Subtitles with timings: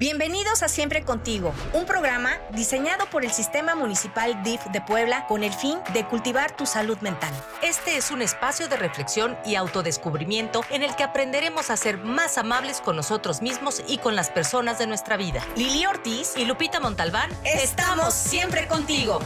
[0.00, 5.44] Bienvenidos a Siempre Contigo, un programa diseñado por el Sistema Municipal DIF de Puebla con
[5.44, 7.30] el fin de cultivar tu salud mental.
[7.62, 12.38] Este es un espacio de reflexión y autodescubrimiento en el que aprenderemos a ser más
[12.38, 15.46] amables con nosotros mismos y con las personas de nuestra vida.
[15.54, 19.18] Lili Ortiz y Lupita Montalbán, estamos siempre contigo.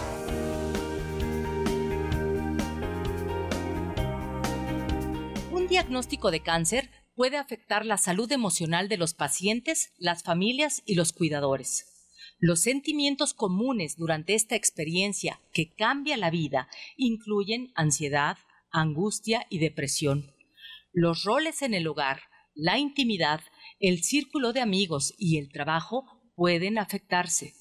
[5.53, 10.95] Un diagnóstico de cáncer puede afectar la salud emocional de los pacientes, las familias y
[10.95, 11.87] los cuidadores.
[12.39, 18.39] Los sentimientos comunes durante esta experiencia que cambia la vida incluyen ansiedad,
[18.71, 20.33] angustia y depresión.
[20.93, 22.23] Los roles en el hogar,
[22.55, 23.41] la intimidad,
[23.81, 26.05] el círculo de amigos y el trabajo
[26.35, 27.55] pueden afectarse.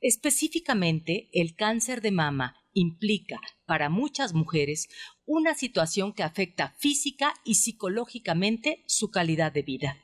[0.00, 4.88] Específicamente, el cáncer de mama implica para muchas mujeres
[5.28, 9.98] una situación que afecta física y psicológicamente su calidad de vida.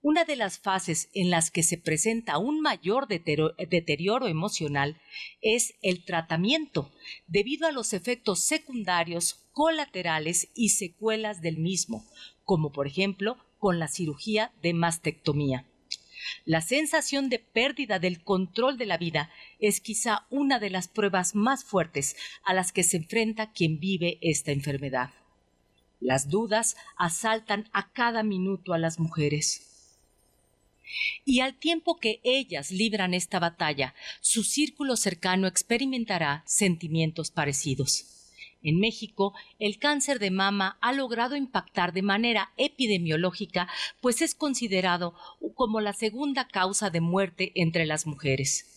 [0.00, 5.00] Una de las fases en las que se presenta un mayor deterioro emocional
[5.42, 6.90] es el tratamiento,
[7.28, 12.04] debido a los efectos secundarios, colaterales y secuelas del mismo,
[12.42, 15.71] como por ejemplo con la cirugía de mastectomía.
[16.44, 21.34] La sensación de pérdida del control de la vida es quizá una de las pruebas
[21.34, 25.10] más fuertes a las que se enfrenta quien vive esta enfermedad.
[26.00, 29.68] Las dudas asaltan a cada minuto a las mujeres.
[31.24, 38.11] Y al tiempo que ellas libran esta batalla, su círculo cercano experimentará sentimientos parecidos.
[38.62, 43.68] En México, el cáncer de mama ha logrado impactar de manera epidemiológica,
[44.00, 45.14] pues es considerado
[45.54, 48.71] como la segunda causa de muerte entre las mujeres.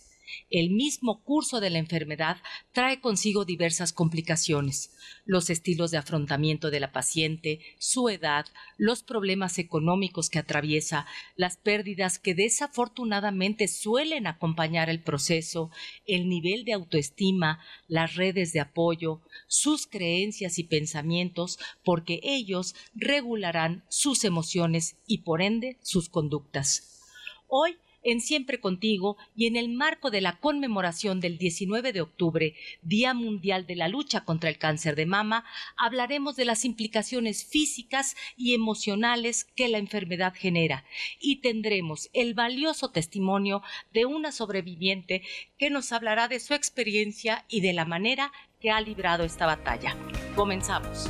[0.49, 2.37] El mismo curso de la enfermedad
[2.71, 4.91] trae consigo diversas complicaciones,
[5.25, 8.45] los estilos de afrontamiento de la paciente, su edad,
[8.77, 15.71] los problemas económicos que atraviesa, las pérdidas que desafortunadamente suelen acompañar el proceso,
[16.05, 23.83] el nivel de autoestima, las redes de apoyo, sus creencias y pensamientos, porque ellos regularán
[23.89, 27.01] sus emociones y por ende sus conductas.
[27.47, 32.55] Hoy en Siempre Contigo y en el marco de la conmemoración del 19 de octubre,
[32.81, 35.43] Día Mundial de la Lucha contra el Cáncer de Mama,
[35.75, 40.85] hablaremos de las implicaciones físicas y emocionales que la enfermedad genera
[41.19, 43.61] y tendremos el valioso testimonio
[43.91, 45.23] de una sobreviviente
[45.57, 49.95] que nos hablará de su experiencia y de la manera que ha librado esta batalla.
[50.35, 51.09] Comenzamos.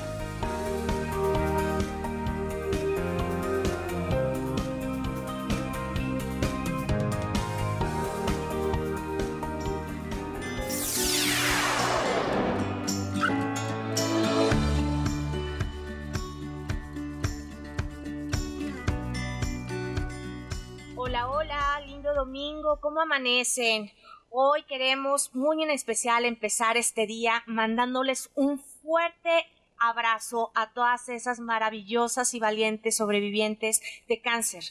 [22.15, 23.91] Domingo, ¿cómo amanecen?
[24.29, 29.45] Hoy queremos muy en especial empezar este día mandándoles un fuerte
[29.77, 34.63] abrazo a todas esas maravillosas y valientes sobrevivientes de cáncer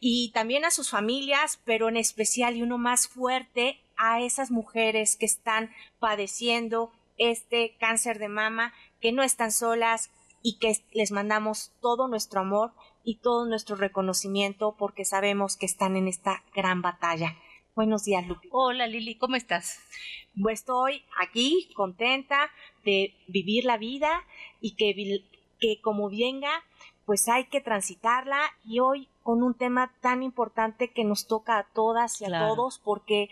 [0.00, 5.16] y también a sus familias, pero en especial y uno más fuerte a esas mujeres
[5.16, 5.70] que están
[6.00, 10.10] padeciendo este cáncer de mama, que no están solas
[10.42, 12.72] y que les mandamos todo nuestro amor
[13.04, 17.36] y todo nuestro reconocimiento porque sabemos que están en esta gran batalla.
[17.74, 18.48] Buenos días, Lupi.
[18.50, 19.80] Hola, Lili, ¿cómo estás?
[20.40, 22.50] Pues estoy aquí contenta
[22.84, 24.24] de vivir la vida
[24.60, 25.24] y que,
[25.58, 26.50] que como venga,
[27.06, 31.66] pues hay que transitarla y hoy con un tema tan importante que nos toca a
[31.72, 33.28] todas y a todos porque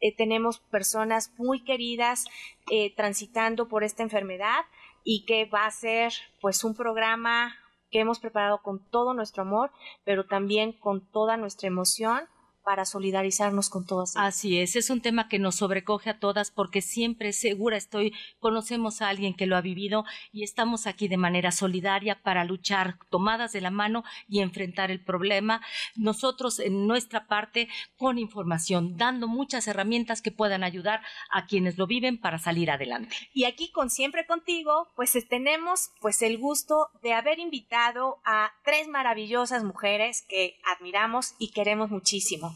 [0.00, 2.26] eh, tenemos personas muy queridas
[2.70, 4.64] eh, transitando por esta enfermedad
[5.04, 7.56] y que va a ser pues un programa
[7.94, 9.70] que hemos preparado con todo nuestro amor,
[10.02, 12.22] pero también con toda nuestra emoción
[12.64, 14.16] para solidarizarnos con todas.
[14.16, 19.02] Así es, es un tema que nos sobrecoge a todas porque siempre segura estoy, conocemos
[19.02, 23.52] a alguien que lo ha vivido y estamos aquí de manera solidaria para luchar tomadas
[23.52, 25.60] de la mano y enfrentar el problema.
[25.94, 31.86] Nosotros en nuestra parte con información, dando muchas herramientas que puedan ayudar a quienes lo
[31.86, 33.14] viven para salir adelante.
[33.32, 38.88] Y aquí con siempre contigo, pues tenemos pues el gusto de haber invitado a tres
[38.88, 42.53] maravillosas mujeres que admiramos y queremos muchísimo.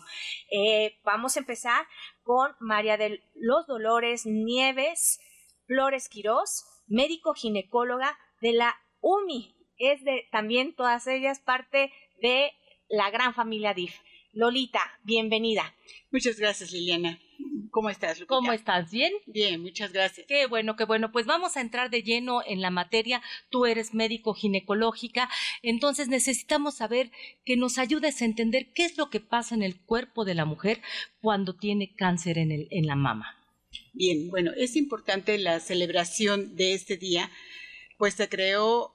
[0.50, 1.86] Eh, vamos a empezar
[2.22, 5.20] con María de los Dolores Nieves
[5.66, 9.54] Flores Quirós, médico ginecóloga de la UMI.
[9.76, 12.52] Es de también todas ellas parte de
[12.88, 13.94] la gran familia DIF.
[14.32, 15.74] Lolita, bienvenida.
[16.10, 17.18] Muchas gracias, Liliana.
[17.70, 18.34] ¿Cómo estás, Lupita?
[18.34, 18.90] ¿Cómo estás?
[18.90, 19.12] ¿Bien?
[19.26, 20.26] Bien, muchas gracias.
[20.26, 21.12] Qué bueno, qué bueno.
[21.12, 23.22] Pues vamos a entrar de lleno en la materia.
[23.50, 25.28] Tú eres médico ginecológica,
[25.62, 27.10] entonces necesitamos saber
[27.44, 30.44] que nos ayudes a entender qué es lo que pasa en el cuerpo de la
[30.44, 30.80] mujer
[31.20, 33.34] cuando tiene cáncer en, el, en la mama.
[33.92, 37.30] Bien, bueno, es importante la celebración de este día,
[37.98, 38.94] pues se creó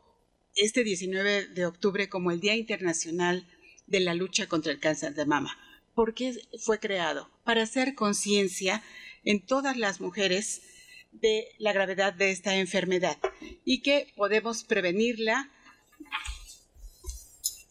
[0.55, 3.47] este 19 de octubre como el Día Internacional
[3.87, 5.57] de la Lucha contra el Cáncer de Mama.
[5.93, 7.29] ¿Por qué fue creado?
[7.43, 8.83] Para hacer conciencia
[9.23, 10.61] en todas las mujeres
[11.11, 13.17] de la gravedad de esta enfermedad
[13.63, 15.51] y que podemos prevenirla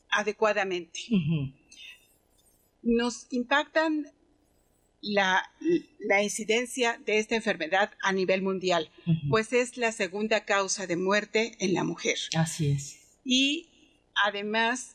[0.08, 1.00] adecuadamente.
[2.82, 4.06] Nos impactan
[5.00, 5.50] la,
[6.22, 8.90] incidencia de esta enfermedad a nivel mundial,
[9.28, 12.18] pues es la segunda causa de muerte en la mujer.
[12.36, 12.98] Así es.
[13.24, 13.68] Y
[14.24, 14.94] además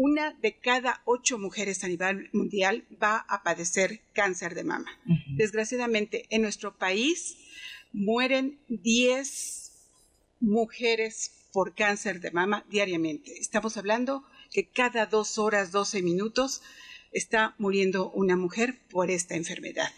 [0.00, 4.96] una de cada ocho mujeres a nivel mundial va a padecer cáncer de mama.
[5.34, 7.36] Desgraciadamente, en nuestro país
[7.92, 9.72] mueren 10
[10.38, 13.40] mujeres por cáncer de mama diariamente.
[13.40, 16.62] Estamos hablando que cada dos horas, 12 minutos,
[17.10, 19.92] está muriendo una mujer por esta enfermedad.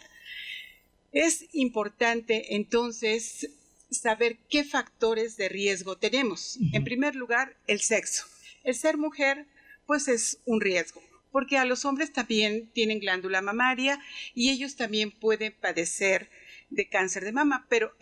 [1.11, 3.51] Es importante entonces
[3.91, 6.57] saber qué factores de riesgo tenemos.
[6.73, 8.25] En primer lugar, el sexo.
[8.63, 9.45] El ser mujer
[9.91, 11.03] pues es un riesgo,
[11.33, 13.99] porque a los hombres también tienen glándula mamaria
[14.33, 16.29] y ellos también pueden padecer
[16.69, 17.93] de cáncer de mama, pero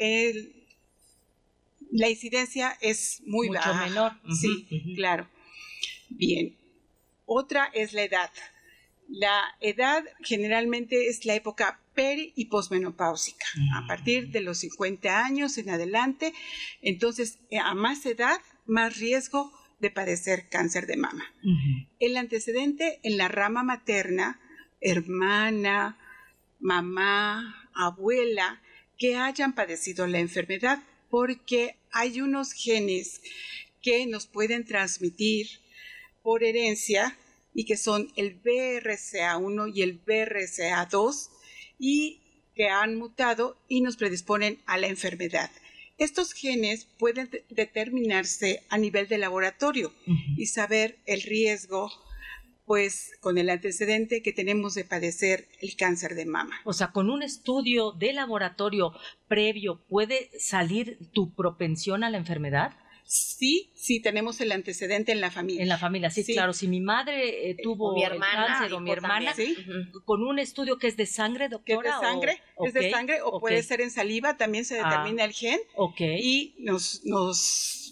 [1.89, 4.11] la incidencia es muy Mucho menor.
[4.39, 5.27] sí, claro.
[6.09, 6.55] Bien.
[7.25, 8.29] Otra es la edad.
[9.07, 13.47] La edad generalmente es la época peri y posmenopáusica.
[13.73, 16.35] A partir de los 50 años en adelante,
[16.83, 21.25] entonces a más edad, más riesgo de padecer cáncer de mama.
[21.99, 24.39] El antecedente en la rama materna,
[24.81, 25.97] hermana,
[26.59, 28.61] mamá, abuela,
[28.97, 33.21] que hayan padecido la enfermedad, porque hay unos genes
[33.81, 35.47] que nos pueden transmitir
[36.21, 37.17] por herencia
[37.53, 41.29] y que son el BRCA1 y el BRCA2
[41.79, 42.21] y
[42.55, 45.49] que han mutado y nos predisponen a la enfermedad.
[45.99, 49.93] Estos genes pueden determinarse a nivel de laboratorio
[50.37, 51.91] y saber el riesgo
[52.65, 56.61] pues con el antecedente que tenemos de padecer el cáncer de mama.
[56.65, 58.93] O sea, con un estudio de laboratorio
[59.27, 62.77] previo puede salir tu propensión a la enfermedad?
[63.11, 65.63] Sí, sí, tenemos el antecedente en la familia.
[65.63, 66.53] En la familia, sí, claro.
[66.53, 69.33] Si mi madre eh, tuvo mi hermana, cáncer o mi hermana,
[70.05, 71.89] con un estudio que es de sangre, doctora.
[71.89, 75.23] es de sangre, es de sangre, o puede ser en saliva, también se ah, determina
[75.23, 75.59] el gen.
[75.75, 76.01] Ok.
[76.01, 77.39] Y nos, nos,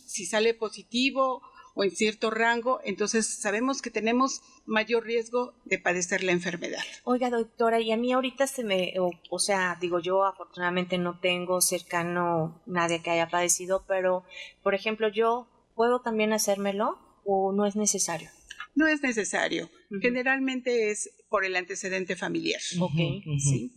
[0.06, 1.42] si sale positivo
[1.78, 6.82] o en cierto rango, entonces sabemos que tenemos mayor riesgo de padecer la enfermedad.
[7.04, 11.62] Oiga, doctora, y a mí ahorita se me, o, sea, digo, yo afortunadamente no tengo
[11.62, 14.24] cercano nadie que haya padecido, pero,
[14.64, 18.32] por ejemplo, yo puedo también hacérmelo o no es necesario.
[18.74, 19.70] No es necesario.
[20.02, 22.62] Generalmente es por el antecedente familiar.
[22.80, 22.98] Ok.
[23.40, 23.72] ¿Sí?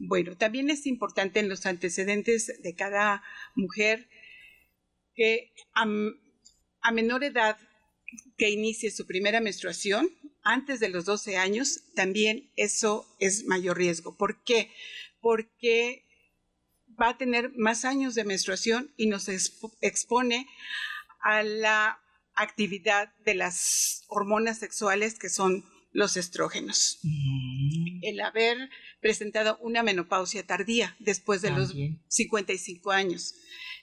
[0.00, 3.22] Bueno, también es importante en los antecedentes de cada
[3.54, 4.08] mujer
[5.14, 5.52] que
[6.80, 7.58] a menor edad
[8.36, 10.10] que inicie su primera menstruación,
[10.42, 14.16] antes de los 12 años, también eso es mayor riesgo.
[14.16, 14.72] ¿Por qué?
[15.20, 16.04] Porque
[17.00, 20.46] va a tener más años de menstruación y nos expone
[21.20, 22.00] a la
[22.34, 26.98] actividad de las hormonas sexuales que son los estrógenos.
[27.02, 28.00] Mm.
[28.02, 28.70] El haber
[29.00, 31.74] presentado una menopausia tardía después de los
[32.08, 33.34] 55 años.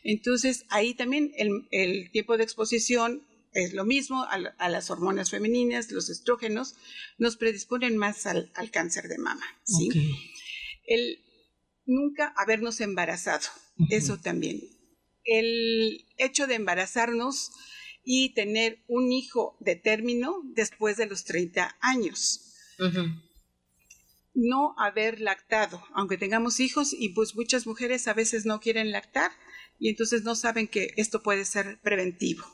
[0.04, 6.10] Entonces, ahí también el, tiempo de exposición es lo mismo a, las hormonas femeninas, los
[6.10, 6.76] estrógenos,
[7.18, 9.46] nos predisponen más al, cáncer de mama.
[9.64, 9.90] ¿sí?
[10.86, 11.20] El
[11.86, 13.48] nunca habernos embarazado,
[13.90, 14.62] eso también.
[15.24, 17.52] El hecho de embarazarnos
[18.06, 22.54] y tener un hijo de término después de los 30 años.
[24.34, 29.32] No haber lactado, aunque tengamos hijos y pues muchas mujeres a veces no quieren lactar,
[29.80, 32.46] y entonces no saben que esto puede ser preventivo.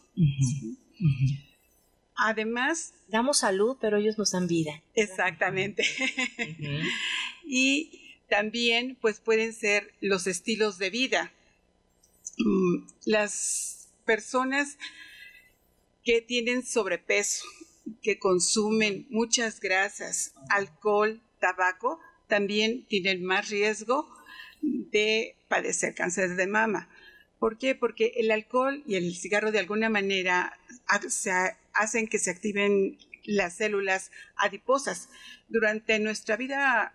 [2.15, 2.93] Además...
[3.07, 4.81] Damos salud, pero ellos nos dan vida.
[4.95, 5.83] Exactamente.
[7.45, 11.33] y también pues pueden ser los estilos de vida.
[12.37, 14.77] Mm, las personas
[16.03, 17.45] que tienen sobrepeso,
[18.01, 24.07] que consumen muchas grasas, alcohol, tabaco, también tienen más riesgo
[24.61, 26.89] de padecer cáncer de mama.
[27.39, 27.75] ¿Por qué?
[27.75, 30.57] Porque el alcohol y el cigarro de alguna manera
[31.73, 35.09] hacen que se activen las células adiposas.
[35.49, 36.93] Durante nuestra vida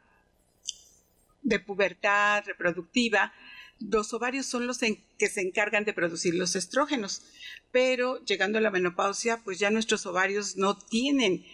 [1.42, 3.32] de pubertad reproductiva,
[3.78, 7.22] los ovarios son los que se encargan de producir los estrógenos,
[7.70, 11.44] pero llegando a la menopausia, pues ya nuestros ovarios no tienen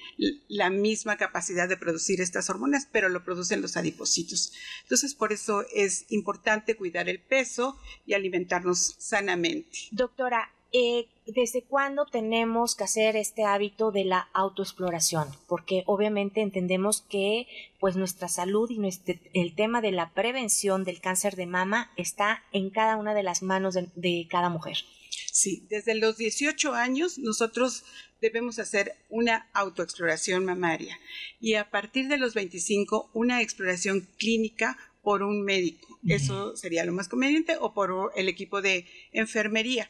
[0.48, 4.52] la misma capacidad de producir estas hormonas, pero lo producen los adipocitos.
[4.82, 9.78] Entonces, por eso es importante cuidar el peso y alimentarnos sanamente.
[9.90, 15.28] Doctora, eh, ¿desde cuándo tenemos que hacer este hábito de la autoexploración?
[15.46, 17.46] Porque obviamente entendemos que
[17.78, 18.80] pues nuestra salud y
[19.34, 23.42] el tema de la prevención del cáncer de mama está en cada una de las
[23.42, 24.78] manos de, de cada mujer.
[25.30, 27.84] Sí, desde los 18 años nosotros
[28.22, 30.98] debemos hacer una autoexploración mamaria
[31.38, 35.98] y a partir de los 25 una exploración clínica por un médico.
[36.06, 39.88] Eso sería lo más conveniente o por el equipo de enfermería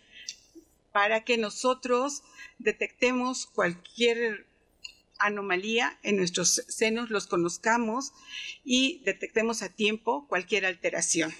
[0.92, 2.22] para que nosotros
[2.58, 4.46] detectemos cualquier
[5.18, 8.12] anomalía en nuestros senos, los conozcamos
[8.64, 11.32] y detectemos a tiempo cualquier alteración.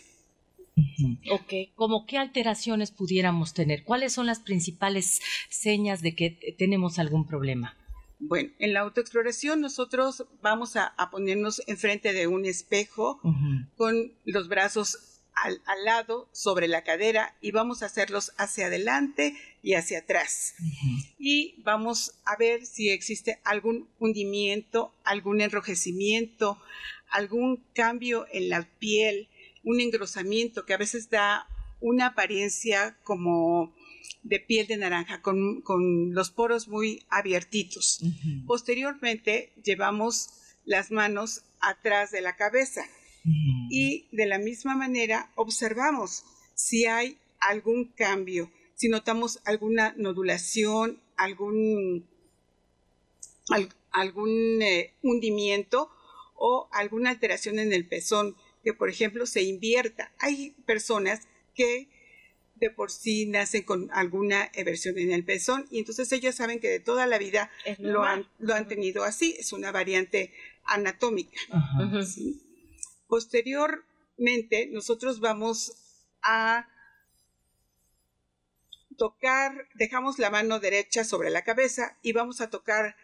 [1.31, 3.85] Ok, ¿cómo qué alteraciones pudiéramos tener?
[3.85, 7.77] ¿Cuáles son las principales señas de que tenemos algún problema?
[8.19, 13.21] Bueno, en la autoexploración nosotros vamos a, ponernos enfrente de un espejo
[13.77, 19.75] con los brazos al, lado sobre la cadera y vamos a hacerlos hacia adelante y
[19.75, 20.55] hacia atrás.
[21.19, 26.61] Y vamos a ver si existe algún hundimiento, algún enrojecimiento,
[27.11, 29.29] algún cambio en la piel,
[29.65, 31.47] un engrosamiento que a veces da
[31.81, 33.75] una apariencia como
[34.23, 35.63] de piel de naranja, con,
[36.15, 38.01] los poros muy abiertitos.
[38.47, 40.31] Posteriormente llevamos
[40.65, 42.85] las manos atrás de la cabeza
[43.25, 46.25] y de la misma manera observamos
[46.55, 52.07] si hay algún cambio, si notamos alguna nodulación, algún,
[53.93, 55.91] algún eh, hundimiento
[56.35, 60.13] o alguna alteración en el pezón, que por ejemplo se invierta.
[60.19, 61.89] Hay personas que
[62.57, 66.69] de por sí nacen con alguna eversión en el pezón y entonces ellos saben que
[66.69, 70.33] de toda la vida lo han, lo han, tenido así, es una variante
[70.65, 71.41] anatómica.
[73.13, 75.75] Posteriormente, nosotros vamos
[76.23, 76.67] a
[78.97, 82.97] tocar, dejamos la mano derecha sobre la cabeza y vamos a tocar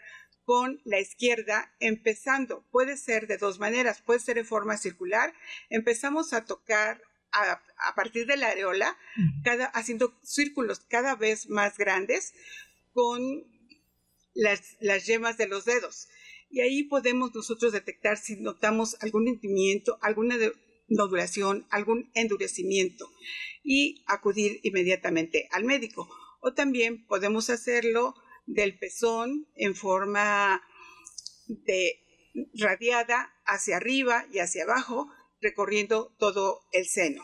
[0.46, 5.34] con la izquierda, empezando, puede ser de dos maneras, puede ser en forma circular,
[5.68, 8.96] empezamos a tocar a, partir de la areola,
[9.44, 12.32] cada, haciendo círculos cada vez más grandes
[12.94, 13.44] con
[14.32, 16.08] las, las yemas de los dedos
[16.50, 20.36] y ahí podemos nosotros detectar si notamos algún hundimiento, alguna
[20.88, 23.08] nodulación, algún endurecimiento
[23.62, 26.08] y acudir inmediatamente al médico.
[26.40, 28.14] O también podemos hacerlo
[28.46, 30.62] del pezón en forma
[31.48, 32.00] de
[32.54, 37.22] radiada hacia arriba y hacia abajo, recorriendo todo el seno.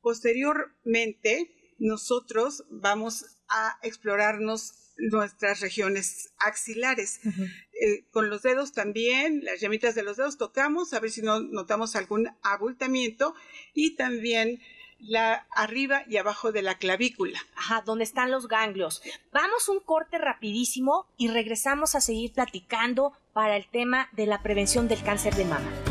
[0.00, 7.20] Posteriormente, nosotros vamos a explorarnos nuestras regiones axilares.
[7.24, 11.40] Eh, con los dedos también, las llamitas de los dedos tocamos a ver si no
[11.40, 13.34] notamos algún abultamiento
[13.74, 14.60] y también
[14.98, 17.40] la arriba y abajo de la clavícula.
[17.56, 19.02] Ajá, donde están los ganglios.
[19.32, 24.88] Vamos un corte rapidísimo y regresamos a seguir platicando para el tema de la prevención
[24.88, 25.89] del cáncer de mama.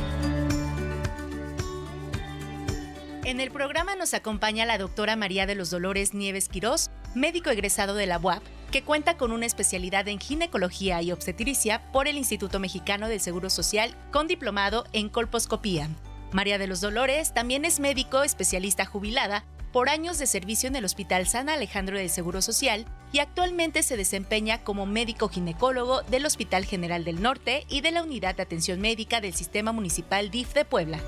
[3.30, 7.94] En el programa nos acompaña la doctora María de los Dolores Nieves Quirós, médico egresado
[7.94, 12.60] de la UAP que cuenta con una especialidad en ginecología y obstetricia por el Instituto
[12.60, 15.90] Mexicano del Seguro Social con diplomado en colposcopía.
[16.32, 20.86] María de los Dolores también es médico especialista jubilada por años de servicio en el
[20.86, 26.66] Hospital San Alejandro del Seguro Social y actualmente se desempeña como médico ginecólogo del Hospital
[26.66, 30.66] General del Norte y de la Unidad de Atención Médica del Sistema Municipal DIF de
[30.66, 31.00] Puebla.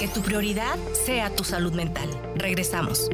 [0.00, 2.08] Que tu prioridad sea tu salud mental.
[2.34, 3.10] Regresamos.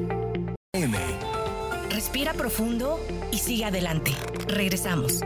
[1.91, 3.01] Respira profundo
[3.33, 4.13] y sigue adelante.
[4.47, 5.21] Regresamos.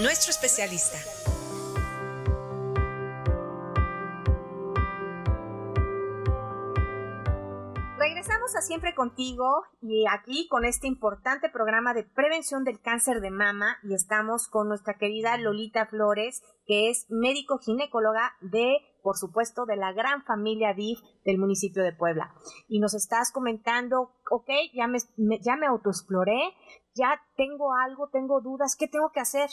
[0.00, 0.98] Nuestro especialista.
[7.98, 13.32] Regresamos a Siempre Contigo y aquí con este importante programa de prevención del cáncer de
[13.32, 19.66] mama y estamos con nuestra querida Lolita Flores, que es médico ginecóloga de por supuesto,
[19.66, 22.34] de la gran familia DIF del municipio de Puebla.
[22.68, 24.98] Y nos estás comentando, ok, ya me,
[25.40, 26.40] ya me autoexploré,
[26.94, 29.50] ya tengo algo, tengo dudas, ¿qué tengo que hacer?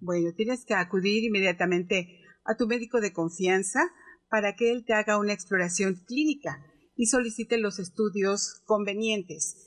[0.00, 3.80] Bueno, tienes que acudir inmediatamente a tu médico de confianza
[4.28, 6.62] para que él te haga una exploración clínica
[6.96, 9.62] y solicite los estudios convenientes.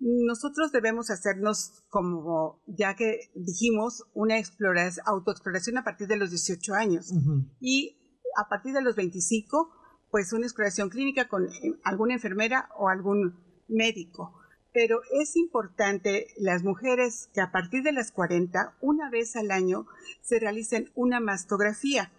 [0.00, 6.74] nosotros debemos hacernos, como ya que dijimos, una exploración, autoexploración a partir de los 18
[6.74, 7.12] años.
[7.60, 7.98] Y
[8.36, 9.70] a partir de los 25,
[10.10, 13.36] pues una exploración clínica con eh, alguna enfermera o algún
[13.68, 14.34] médico.
[14.72, 19.86] Pero es importante las mujeres que a partir de las 40, una vez al año,
[20.22, 22.12] se realicen una mastografía.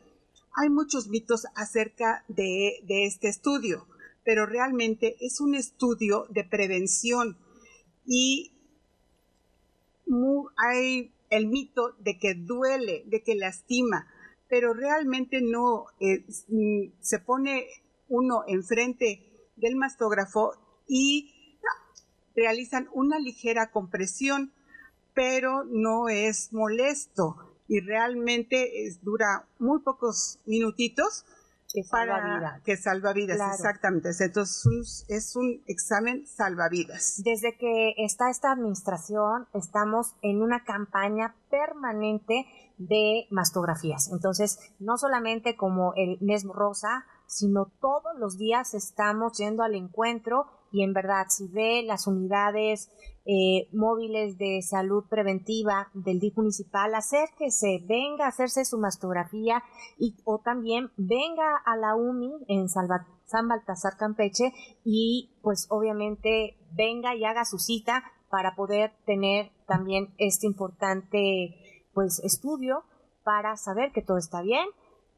[0.56, 3.88] Hay muchos mitos acerca de, de este estudio,
[4.26, 7.38] pero realmente es un estudio de prevención
[8.06, 8.52] y
[10.58, 14.08] hay el mito de que duele, de que lastima,
[14.50, 15.86] pero realmente no.
[16.00, 17.68] Eh, mm, se pone
[18.08, 20.54] uno enfrente del mastógrafo
[20.88, 21.34] y
[22.36, 24.52] realizan una ligera compresión,
[25.14, 28.72] pero no es molesto y realmente
[29.04, 31.26] dura muy pocos minutitos
[31.72, 32.62] que salva vidas.
[32.64, 34.10] Que salva vidas, exactamente.
[34.20, 37.22] Entonces es un examen salvavidas.
[37.24, 42.48] Desde que está esta administración, estamos en una campaña permanente
[42.80, 44.10] de mastografías.
[44.12, 50.48] Entonces, no solamente como el mes rosa, sino todos los días estamos yendo al encuentro
[50.72, 52.90] y en verdad si ve las unidades
[53.26, 59.62] eh, móviles de salud preventiva del DIF municipal, acérquese, venga a hacerse su mastografía
[59.98, 67.16] y o también venga a la UMI en San Baltasar Campeche y pues obviamente venga
[67.16, 71.69] y haga su cita para poder tener también este importante
[72.00, 72.86] pues estudio
[73.26, 74.66] para saber que todo está bien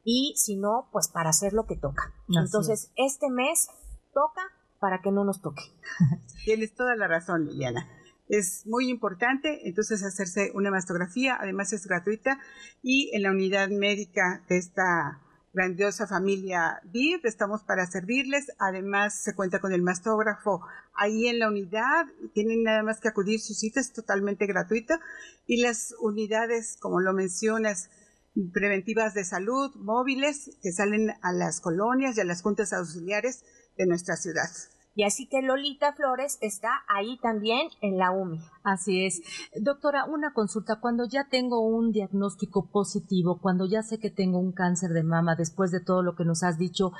[0.03, 2.11] y si no, pues para hacer lo que toca.
[2.27, 3.67] Entonces, este mes
[4.15, 4.41] toca
[4.79, 5.61] para que no nos toque.
[6.43, 7.87] Tienes toda la razón, Liliana.
[8.29, 12.39] Es muy importante, entonces, hacerse una mastografía, además es gratuita,
[12.81, 15.21] y en la unidad médica de esta
[15.53, 20.61] grandiosa familia BID, estamos para servirles, además se cuenta con el mastógrafo
[20.93, 24.99] ahí en la unidad, tienen nada más que acudir, su cita es totalmente gratuita,
[25.45, 27.89] y las unidades, como lo mencionas,
[28.53, 33.43] preventivas de salud móviles que salen a las colonias y a las juntas auxiliares
[33.77, 34.49] de nuestra ciudad.
[34.93, 38.39] Y así que Lolita Flores está ahí también en la UMI.
[38.63, 39.21] Así es.
[39.61, 40.81] Doctora, una consulta.
[40.81, 45.35] Cuando ya tengo un diagnóstico positivo, cuando ya sé que tengo un cáncer de mama,
[45.35, 46.91] después de todo lo que nos has dicho,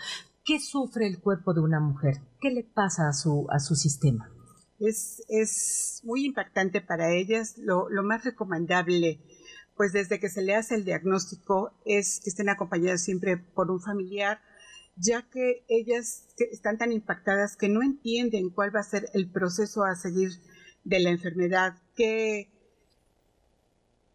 [0.46, 2.22] ¿qué sufre el cuerpo de una mujer?
[2.40, 4.32] ¿Qué le pasa a su, a su sistema?
[4.80, 7.58] Es, es muy impactante para ellas.
[7.58, 9.20] Lo, lo más recomendable
[9.82, 13.82] pues desde que se le hace el diagnóstico es que estén acompañadas siempre por un
[13.82, 14.40] familiar,
[14.96, 19.84] ya que ellas están tan impactadas que no entienden cuál va a ser el proceso
[19.84, 20.32] a seguir
[20.84, 22.50] de la enfermedad, qué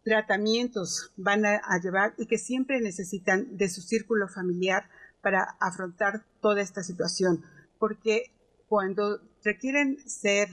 [0.03, 4.89] tratamientos van a, llevar y que siempre necesitan de su círculo familiar
[5.21, 7.43] para afrontar toda esta situación,
[7.77, 8.31] porque
[8.69, 10.47] cuando requieren ser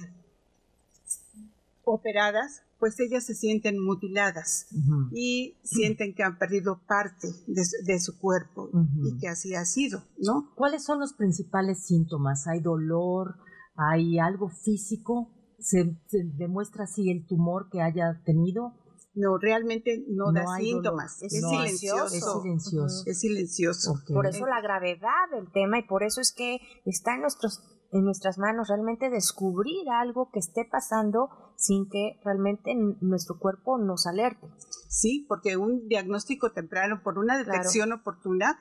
[1.85, 4.67] operadas, pues ellas se sienten mutiladas
[5.13, 8.69] y sienten que han perdido parte de, su cuerpo
[9.03, 10.53] y que así ha sido, ¿no?
[10.55, 12.47] ¿Cuáles son los principales síntomas?
[12.47, 13.37] ¿Hay dolor?
[13.77, 15.31] ¿Hay algo físico?
[15.59, 15.97] ¿Se,
[16.37, 18.75] demuestra así el tumor que haya tenido?
[19.15, 21.23] No, realmente no, da síntomas.
[21.23, 22.07] Es, silencioso.
[22.07, 23.03] es, silencioso.
[23.07, 23.95] Es silencioso.
[24.13, 27.63] Por eso la gravedad del tema y por eso es que está en nuestros
[27.95, 34.07] en nuestras manos realmente descubrir algo que esté pasando sin que realmente nuestro cuerpo nos
[34.07, 34.49] alerte.
[34.89, 38.59] Sí, porque un diagnóstico temprano por una detección oportuna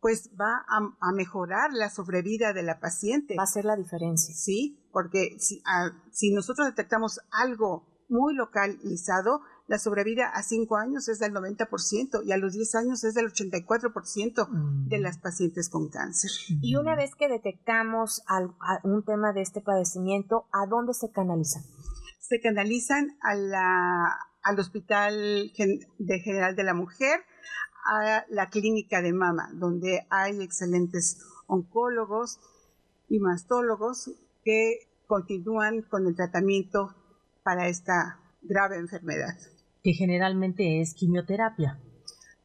[0.00, 3.36] pues va a, mejorar la sobrevida de la paciente.
[3.38, 4.34] Va a ser la diferencia.
[4.34, 5.62] Sí, porque si,
[6.10, 12.32] si nosotros detectamos algo muy localizado, la sobrevida a 5 años es del 90% y
[12.32, 14.46] a los 10 años es del 84%
[14.86, 15.00] de mm.
[15.00, 16.30] las pacientes con cáncer.
[16.60, 18.22] Y una vez que detectamos
[18.84, 21.62] un tema de este padecimiento, ¿a dónde se canalizan?
[22.20, 27.20] Se canalizan a la, al Hospital de General de la Mujer,
[27.86, 32.40] a la clínica de mama, donde hay excelentes oncólogos
[33.08, 34.10] y mastólogos
[34.44, 36.94] que continúan con el tratamiento
[37.42, 39.34] para esta grave enfermedad.
[39.82, 41.78] Que generalmente es quimioterapia.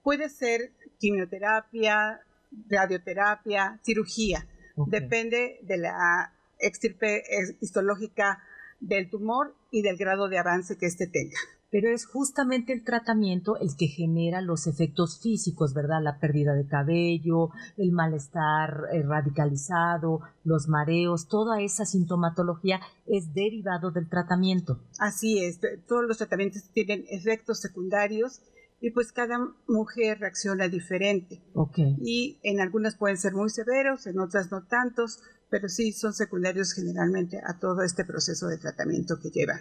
[0.04, 2.22] Puede ser quimioterapia,
[2.70, 4.48] radioterapia, cirugía.
[4.76, 7.24] Depende de la extirpe
[7.62, 8.44] histológica
[8.80, 11.38] del tumor y del grado de avance que éste tenga
[11.70, 16.02] pero es justamente el tratamiento el que genera los efectos físicos, ¿verdad?
[16.02, 23.92] La pérdida de cabello, el malestar eh, radicalizado, los mareos, toda esa sintomatología es derivado
[23.92, 24.80] del tratamiento.
[25.00, 28.42] Así es, todos los tratamientos tienen efectos secundarios
[28.80, 31.42] y pues cada mujer reacciona diferente.
[31.54, 31.98] Okay.
[32.00, 36.74] Y en algunas pueden ser muy severos, en otras no tantos, pero sí son secundarios
[36.74, 39.60] generalmente a todo este proceso de tratamiento que lleva.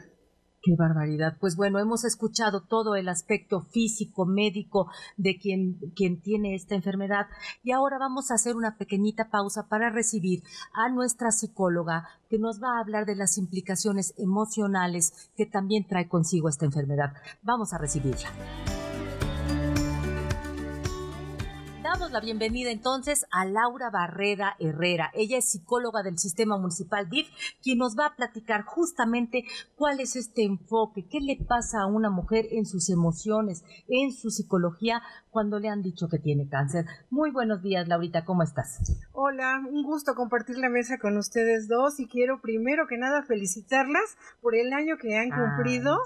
[0.67, 1.37] Qué barbaridad.
[1.39, 7.27] Pues bueno, hemos escuchado todo el aspecto físico, médico de quien, quien tiene esta enfermedad
[7.63, 10.43] y ahora vamos a hacer una pequeñita pausa para recibir
[10.75, 16.09] a nuestra psicóloga que nos va a hablar de las implicaciones emocionales que también trae
[16.09, 17.13] consigo esta enfermedad.
[17.45, 18.29] Vamos a recibirla.
[21.99, 25.11] Damos la bienvenida entonces a Laura Barreda Herrera.
[25.15, 27.27] Ella es psicóloga del Sistema Municipal DIF,
[27.63, 32.11] quien nos va a platicar justamente cuál es este enfoque, qué le pasa a una
[32.11, 35.03] mujer en sus emociones, en su psicología,
[35.37, 36.87] cuando le han dicho que tiene cáncer.
[37.11, 38.81] Muy buenos días, Laurita, ¿cómo estás?
[39.13, 44.17] Hola, un gusto compartir la mesa con ustedes dos y quiero primero que nada felicitarlas
[44.41, 45.99] por el año que han ah, cumplido.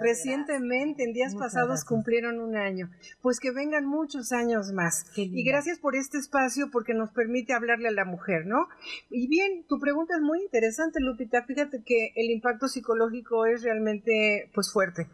[0.00, 2.90] Recientemente, en días pasados, cumplieron un año.
[3.20, 5.06] Pues que vengan muchos años más.
[5.14, 8.66] Y gracias por este espacio porque nos permite hablarle a la mujer, ¿no?
[9.10, 11.44] Y bien, tu pregunta es muy interesante, Lupita.
[11.44, 15.06] Fíjate que el impacto psicológico es realmente pues fuerte,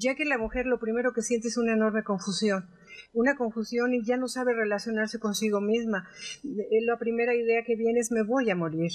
[0.00, 2.66] ya que la mujer lo primero que siente es una enorme confusión
[3.12, 6.08] una confusión y ya no sabe relacionarse consigo misma.
[6.44, 8.92] Eh, la primera idea que viene es me voy a morir,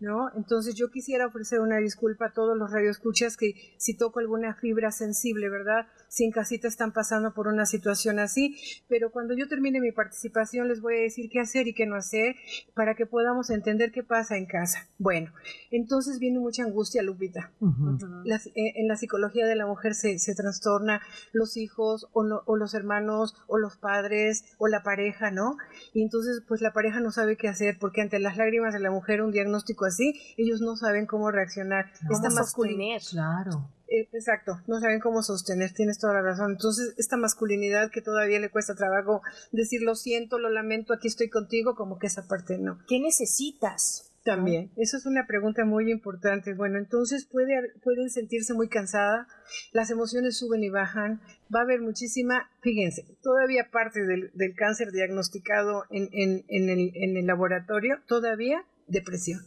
[0.00, 0.30] ¿no?
[0.36, 4.90] Entonces yo quisiera ofrecer una disculpa a todos los radioescuchas que si toco alguna fibra
[4.90, 5.86] sensible, ¿verdad?
[6.12, 8.54] Si en casita están pasando por una situación así,
[8.86, 11.96] pero cuando yo termine mi participación les voy a decir qué hacer y qué no
[11.96, 12.36] hacer
[12.74, 14.86] para que podamos entender qué pasa en casa.
[14.98, 15.32] Bueno,
[15.70, 17.50] entonces viene mucha angustia, Lupita.
[17.62, 21.00] Eh, en la psicología de la mujer se, se trastorna
[21.32, 25.56] los hijos o, o los hermanos o los padres o la pareja, ¿no?
[25.94, 28.90] Y entonces pues la pareja no sabe qué hacer porque ante las lágrimas de la
[28.90, 31.90] mujer un diagnóstico así, ellos no saben cómo reaccionar.
[32.10, 33.70] esta masculinidad, claro.
[33.92, 36.52] Eh, exacto, no saben cómo sostener, tienes toda la razón.
[36.52, 39.20] Entonces, esta masculinidad que todavía le cuesta trabajo
[39.52, 42.78] decir lo siento, lo lamento, aquí estoy contigo, como que esa parte no.
[42.88, 44.08] ¿Qué necesitas?
[44.24, 46.54] También, eso es una pregunta muy importante.
[46.54, 49.26] Bueno, entonces puede, pueden sentirse muy cansada,
[49.72, 51.20] las emociones suben y bajan,
[51.54, 56.92] va a haber muchísima, fíjense, todavía parte del, del cáncer diagnosticado en, en, en, el,
[56.94, 59.40] en el laboratorio, todavía depresión,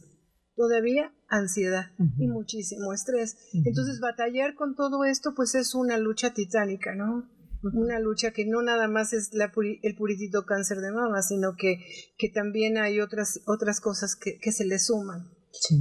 [0.56, 3.38] todavía ansiedad y muchísimo estrés.
[3.54, 7.30] Entonces, batallar con todo esto, pues es una lucha titánica, ¿no?
[7.74, 11.84] una lucha que no nada más es la el puritito cáncer de mama, sino que,
[12.18, 15.35] que también hay otras, otras cosas que, que se le suman.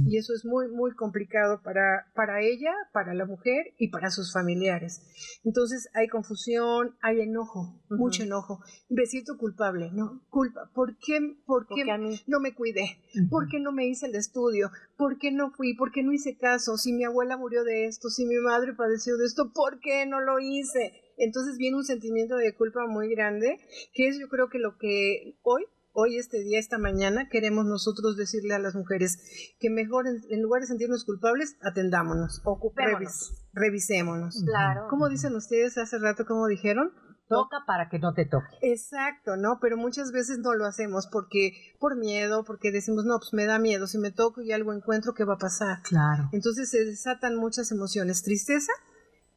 [0.07, 4.33] Y eso es muy, muy complicado para, para ella, para la mujer y para sus
[4.33, 5.01] familiares.
[5.43, 8.61] Entonces hay confusión, hay enojo, mucho enojo.
[8.89, 10.21] Me siento culpable, ¿no?
[10.29, 10.71] Culpa.
[10.73, 11.85] ¿Por qué, por qué
[12.27, 12.99] no me cuidé?
[13.29, 14.71] ¿Por qué no me hice el estudio?
[14.97, 15.75] ¿Por qué no fui?
[15.75, 16.77] ¿Por qué no hice caso?
[16.77, 20.21] Si mi abuela murió de esto, si mi madre padeció de esto, ¿por qué no
[20.21, 20.93] lo hice?
[21.17, 23.59] Entonces viene un sentimiento de culpa muy grande,
[23.93, 28.17] que es yo creo que lo que hoy hoy, este día, esta mañana, queremos nosotros
[28.17, 29.17] decirle a las mujeres
[29.59, 34.43] que mejor, en, lugar de sentirnos culpables, atendámonos, ocupémonos, revisémonos.
[34.45, 34.87] Claro.
[34.89, 36.91] ¿Cómo dicen ustedes hace rato, cómo dijeron?
[37.27, 38.45] Toca para que no te toque.
[38.61, 39.57] Exacto, ¿no?
[39.59, 43.57] Pero muchas veces no lo hacemos porque por miedo, porque decimos, no, pues me da
[43.57, 45.81] miedo, si me toco y algo encuentro, ¿qué va a pasar?
[45.81, 46.29] Claro.
[46.33, 48.71] Entonces se desatan muchas emociones, tristeza,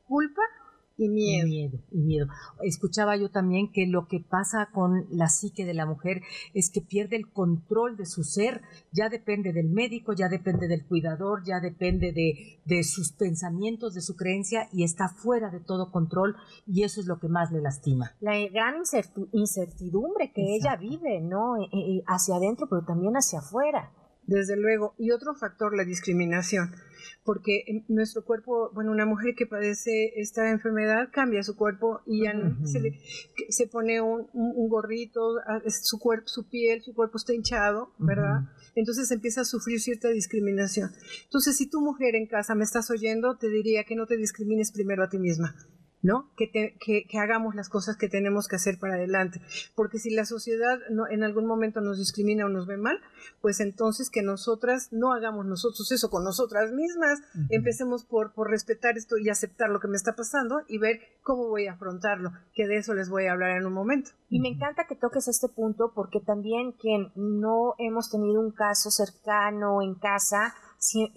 [0.04, 0.42] culpa
[0.98, 1.78] y miedo.
[1.90, 2.26] y miedo.
[2.62, 6.22] Escuchaba yo también que lo que pasa con la psique de la mujer
[6.54, 10.84] es que pierde el control de su ser, ya depende del médico, ya depende del
[10.84, 15.92] cuidador, ya depende de, de sus pensamientos, de su creencia y está fuera de todo
[15.92, 18.12] control y eso es lo que más le lastima.
[18.20, 18.82] La gran
[19.32, 21.56] incertidumbre que ella vive, ¿no?
[21.56, 23.92] E, e, hacia adentro, pero también hacia afuera.
[24.28, 24.94] Desde luego.
[24.98, 26.70] Y otro factor, la discriminación
[27.28, 32.32] porque nuestro cuerpo, bueno, una mujer que padece esta enfermedad cambia su cuerpo y ya
[33.50, 34.28] se, pone un,
[34.70, 35.36] gorrito,
[35.68, 38.44] su cuerpo, su piel, su cuerpo está hinchado, ¿verdad?
[38.74, 40.90] Entonces empieza a sufrir cierta discriminación.
[41.24, 44.72] Entonces, si tu mujer en casa me estás oyendo, te diría que no te discrimines
[44.72, 45.54] primero a ti misma.
[46.02, 46.30] ¿No?
[46.36, 49.40] Que, que, hagamos las cosas que tenemos que hacer para adelante.
[49.74, 53.00] Porque si la sociedad no, en algún momento nos discrimina o nos ve mal,
[53.40, 58.96] pues entonces que nosotras no hagamos nosotros eso con nosotras mismas, empecemos por, por respetar
[58.96, 62.66] esto y aceptar lo que me está pasando y ver cómo voy a afrontarlo, que
[62.66, 64.10] de eso les voy a hablar en un momento.
[64.30, 68.90] Y me encanta que toques este punto porque también quien no hemos tenido un caso
[68.90, 70.54] cercano en casa,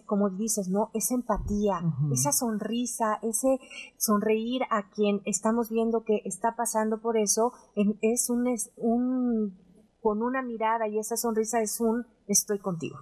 [0.05, 0.89] como dices, ¿no?
[0.93, 3.59] Esa empatía, esa sonrisa, ese
[3.97, 7.53] sonreír a quien estamos viendo que está pasando por eso,
[8.01, 8.47] es un,
[8.77, 9.57] un,
[10.01, 12.99] con una mirada y esa sonrisa es un estoy contigo.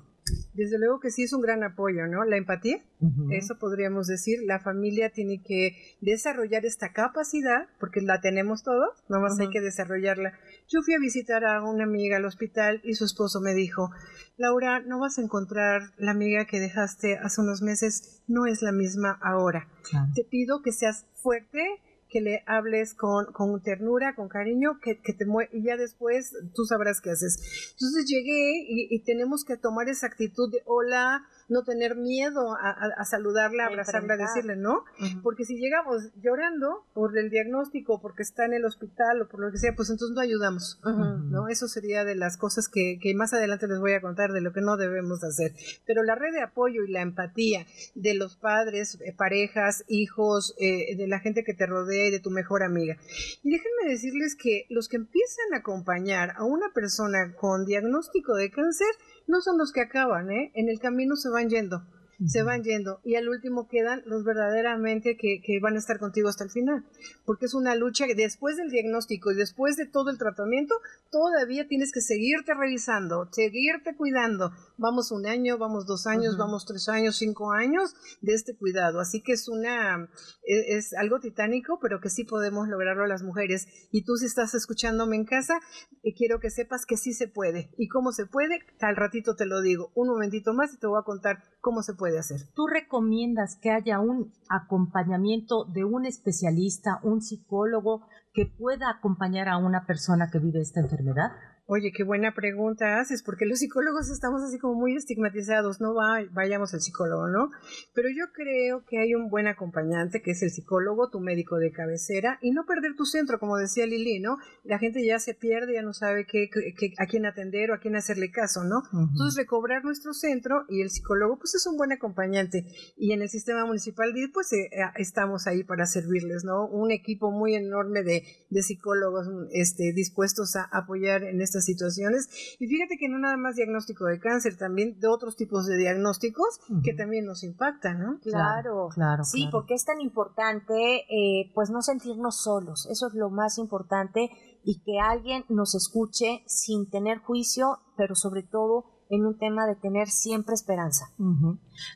[0.59, 2.25] Desde luego que sí es un gran apoyo, ¿no?
[2.25, 2.83] La empatía,
[3.31, 4.39] eso podríamos decir.
[4.45, 10.33] La familia tiene que desarrollar esta capacidad, porque la tenemos todos, nomás hay que desarrollarla.
[10.67, 13.89] Yo fui a visitar a una amiga al hospital y su esposo me dijo,
[14.35, 18.73] Laura, no vas a encontrar la amiga que dejaste hace unos meses, no es la
[18.73, 19.69] misma ahora.
[20.13, 21.63] Te pido que seas fuerte,
[22.09, 26.65] que le hables con, con ternura, con cariño, que, que te y ya después tú
[26.65, 27.71] sabrás qué haces.
[27.73, 33.03] Entonces llegué y, y tenemos que tomar esa actitud de hola, no tener miedo a,
[33.05, 34.83] saludarla, a abrazarla, a decirle, ¿no?
[35.23, 39.51] Porque si llegamos llorando por el diagnóstico, porque está en el hospital o por lo
[39.51, 41.47] que sea, pues entonces no ayudamos, ¿no?
[41.47, 44.53] Eso sería de las cosas que, que, más adelante les voy a contar de lo
[44.53, 45.53] que no debemos hacer.
[45.85, 50.95] Pero la red de apoyo y la empatía de los padres, eh, parejas, hijos, eh,
[50.95, 52.97] de la gente que te rodea y de tu mejor amiga.
[53.43, 58.51] Y déjenme decirles que los que empiezan a acompañar a una persona con diagnóstico de
[58.51, 58.87] cáncer,
[59.27, 60.51] no son los que acaban, ¿eh?
[60.55, 61.83] En el camino se van yendo
[62.25, 66.27] se van yendo y al último quedan los verdaderamente que, que, van a estar contigo
[66.27, 66.85] hasta el final,
[67.25, 70.75] porque es una lucha que después del diagnóstico y después de todo el tratamiento,
[71.11, 74.51] todavía tienes que seguirte revisando, seguirte cuidando.
[74.77, 78.99] Vamos un año, vamos dos años, vamos tres años, cinco años de este cuidado.
[78.99, 80.09] Así que es una,
[80.43, 83.67] e, es, algo titánico, pero que sí podemos lograrlo las mujeres.
[83.91, 85.59] Y tú si estás escuchándome en casa,
[86.03, 87.71] eh, quiero que sepas que sí se puede.
[87.77, 88.59] ¿Y cómo se puede?
[88.81, 89.91] Al ratito te lo digo.
[89.95, 92.41] Un momentito más y te voy a contar cómo se puede hacer.
[92.53, 99.57] ¿Tú recomiendas que haya un acompañamiento de un especialista, un psicólogo que pueda acompañar a
[99.57, 101.31] una persona que vive esta enfermedad?
[101.71, 105.93] Oye, qué buena pregunta haces, porque los psicólogos estamos así como muy estigmatizados, no
[106.31, 107.51] vayamos al psicólogo, ¿no?
[107.93, 111.71] Pero yo creo que hay un buen acompañante, que es el psicólogo, tu médico de
[111.71, 114.39] cabecera, y no perder tu centro, como decía Lili, ¿no?
[114.63, 116.49] La gente ya se pierde, ya no sabe qué,
[116.97, 118.81] a quién atender o a quién hacerle caso, ¿no?
[118.91, 122.65] Entonces, recobrar nuestro centro y el psicólogo, pues es un buen acompañante.
[122.97, 126.65] Y en el sistema municipal, pues eh, estamos ahí para servirles, ¿no?
[126.65, 132.29] Un equipo muy enorme de, de psicólogos este, dispuestos a apoyar en esta situaciones.
[132.59, 136.59] Y fíjate que no nada más diagnóstico de cáncer, también de otros tipos de diagnósticos
[136.83, 138.19] que también nos impactan, ¿no?
[138.19, 139.23] Claro, claro.
[139.23, 142.87] Sí, porque es tan importante, eh, pues no sentirnos solos.
[142.89, 144.29] Eso es lo más importante
[144.63, 149.75] y que alguien nos escuche sin tener juicio, pero sobre todo en un tema de
[149.75, 151.11] tener siempre esperanza.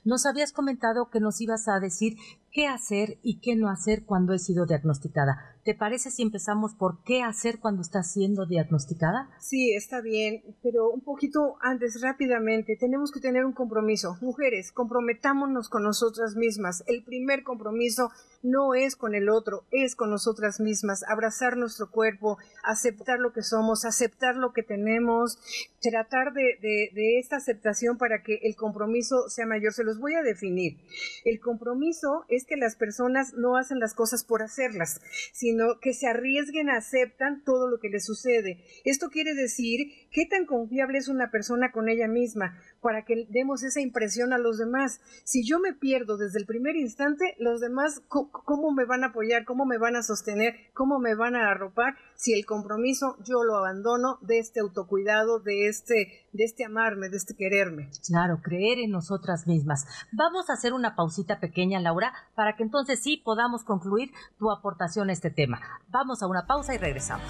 [0.04, 2.18] Nos habías comentado que nos ibas a decir
[2.54, 5.54] qué hacer y qué no hacer cuando he sido diagnosticada.
[5.64, 9.30] ¿Te parece si empezamos por qué hacer cuando estás siendo diagnosticada?
[9.40, 14.18] Sí, está bien, pero un poquito antes, rápidamente, tenemos que tener un compromiso.
[14.22, 16.84] Mujeres, comprometámonos con nosotras mismas.
[16.86, 18.12] El primer compromiso
[18.44, 21.04] no es con el otro, es con nosotras mismas.
[21.08, 25.40] Abrazar nuestro cuerpo, aceptar lo que somos, aceptar lo que tenemos,
[25.82, 29.72] tratar de, de esta aceptación para que el compromiso sea mayor.
[29.72, 30.78] Se los voy a definir.
[31.24, 35.02] El compromiso es que las personas no hacen las cosas por hacerlas,
[35.32, 38.64] sino que se arriesguen, aceptan todo lo que les sucede.
[38.86, 43.64] Esto quiere decir qué tan confiable es una persona con ella misma para que demos
[43.64, 45.00] esa impresión a los demás.
[45.24, 49.46] Si yo me pierdo desde el primer instante, los demás, ¿cómo me van a apoyar?
[49.46, 50.56] ¿Cómo me van a sostener?
[50.74, 51.96] ¿Cómo me van a arropar?
[52.16, 57.18] Si el compromiso yo lo abandono de este autocuidado, de este, de este amarme, de
[57.18, 57.90] este quererme.
[58.06, 59.88] Claro, creer en nosotras mismas.
[60.12, 65.10] Vamos a hacer una pausita pequeña, Laura, para que entonces sí podamos concluir tu aportación
[65.10, 65.62] a este tema.
[65.90, 67.24] Vamos a una pausa y regresamos.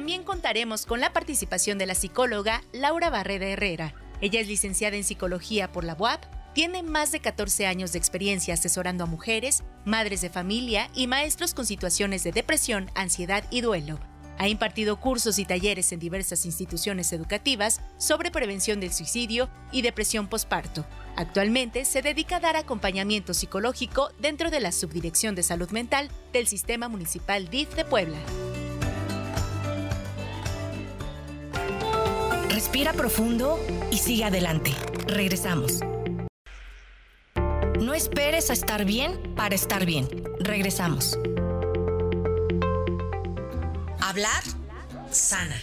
[0.00, 3.92] También contaremos con la participación de la psicóloga Laura Barreda Herrera.
[4.22, 8.54] Ella es licenciada en psicología por la UAP, tiene más de 14 años de experiencia
[8.54, 14.00] asesorando a mujeres, madres de familia y maestros con situaciones de depresión, ansiedad y duelo.
[14.38, 20.28] Ha impartido cursos y talleres en diversas instituciones educativas sobre prevención del suicidio y depresión
[20.28, 20.86] postparto.
[21.16, 26.46] Actualmente se dedica a dar acompañamiento psicológico dentro de la Subdirección de Salud Mental del
[26.46, 28.16] Sistema Municipal DIF de Puebla.
[32.60, 33.58] Respira profundo
[33.90, 34.74] y sigue adelante.
[35.06, 35.80] Regresamos.
[37.80, 40.06] No esperes a estar bien para estar bien.
[40.40, 41.18] Regresamos.
[44.02, 44.42] Hablar
[45.10, 45.56] sana.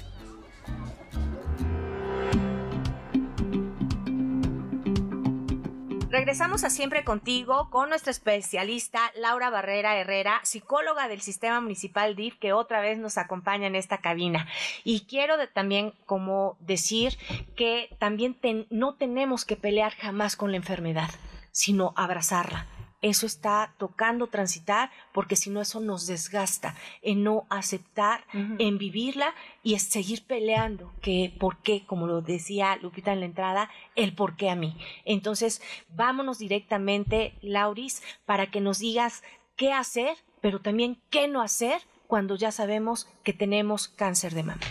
[6.17, 12.39] Regresamos a Siempre Contigo con nuestra especialista Laura Barrera Herrera, psicóloga del Sistema Municipal DIF,
[12.39, 14.47] que otra vez nos acompaña en esta cabina.
[14.83, 17.19] Y quiero también como decir
[17.55, 18.35] que también
[18.71, 21.11] no tenemos que pelear jamás con la enfermedad,
[21.51, 22.65] sino abrazarla
[23.01, 29.33] eso está tocando transitar, porque si no eso nos desgasta en no aceptar, en vivirla
[29.63, 34.13] y es seguir peleando, que por qué, como lo decía Lupita en la entrada, el
[34.13, 34.77] por qué a mí.
[35.05, 39.23] Entonces, vámonos directamente, Lauris, para que nos digas
[39.55, 44.61] qué hacer, pero también qué no hacer cuando ya sabemos que tenemos cáncer de mama.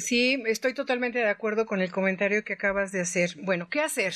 [0.00, 3.34] Sí, estoy totalmente de acuerdo con el comentario que acabas de hacer.
[3.36, 4.14] Bueno, ¿qué hacer?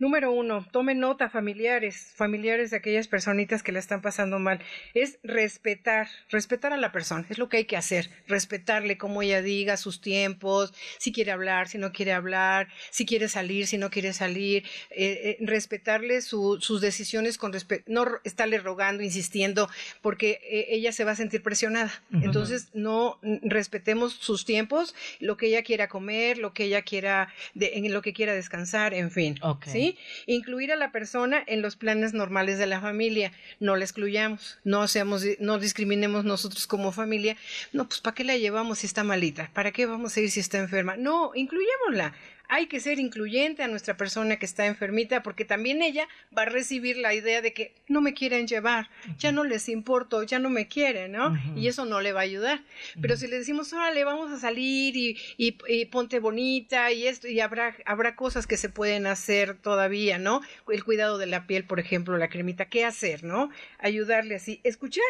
[0.00, 4.58] Número uno, tome nota, familiares, familiares de aquellas personitas que la están pasando mal.
[4.94, 8.08] Es respetar, respetar a la persona, es lo que hay que hacer.
[8.26, 13.28] Respetarle como ella diga sus tiempos, si quiere hablar, si no quiere hablar, si quiere
[13.28, 14.64] salir, si no quiere salir.
[14.88, 19.68] Eh, eh, respetarle sus decisiones con respeto, no estarle rogando, insistiendo,
[20.00, 21.92] porque eh, ella se va a sentir presionada.
[22.22, 27.92] Entonces, no respetemos sus tiempos lo que ella quiera comer, lo que ella quiera, en
[27.92, 29.38] lo que quiera descansar, en fin.
[29.66, 29.89] ¿sí?
[30.26, 33.32] Incluir a la persona en los planes normales de la familia.
[33.58, 37.36] No la excluyamos, no seamos, no discriminemos nosotros como familia.
[37.72, 39.50] No, pues ¿para qué la llevamos si está malita?
[39.52, 40.96] ¿Para qué vamos a ir si está enferma?
[40.96, 42.14] No, incluyémosla
[42.50, 46.46] hay que ser incluyente a nuestra persona que está enfermita porque también ella va a
[46.46, 50.50] recibir la idea de que no me quieren llevar, ya no les importo, ya no
[50.50, 51.38] me quieren, ¿no?
[51.56, 52.60] Y eso no le va a ayudar.
[53.00, 57.38] Pero si le decimos, órale, vamos a salir y, y, ponte bonita y esto, y
[57.38, 60.40] habrá, habrá cosas que se pueden hacer todavía, ¿no?
[60.68, 63.50] El cuidado de la piel, por ejemplo, la cremita, ¿qué hacer, ¿no?
[63.78, 65.04] Ayudarle así, escuchar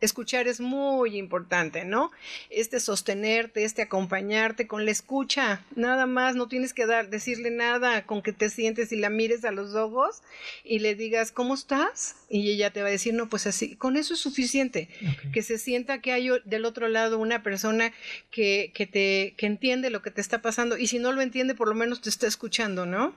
[0.00, 2.10] escuchar es muy importante, ¿no?
[2.50, 8.04] Este sostenerte, este acompañarte con la escucha, nada más, no tienes que dar, decirle nada,
[8.06, 10.22] con que te sientes y la mires a los ojos
[10.64, 12.16] y le digas, ¿cómo estás?
[12.28, 14.88] Y ella te va a decir, no, pues así, con eso es suficiente,
[15.32, 17.92] que se sienta que hay del otro lado una persona
[18.30, 21.54] que, que, te, que entiende lo que te está pasando y si no lo entiende,
[21.54, 23.14] por lo menos te está escuchando, ¿no?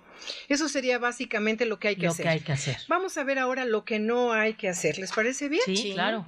[0.47, 2.23] Eso sería básicamente lo que hay que lo hacer.
[2.23, 2.77] Que hay que hacer.
[2.87, 5.63] Vamos a ver ahora lo que no hay que hacer, ¿les parece bien?
[5.65, 5.91] sí.
[5.93, 6.27] claro.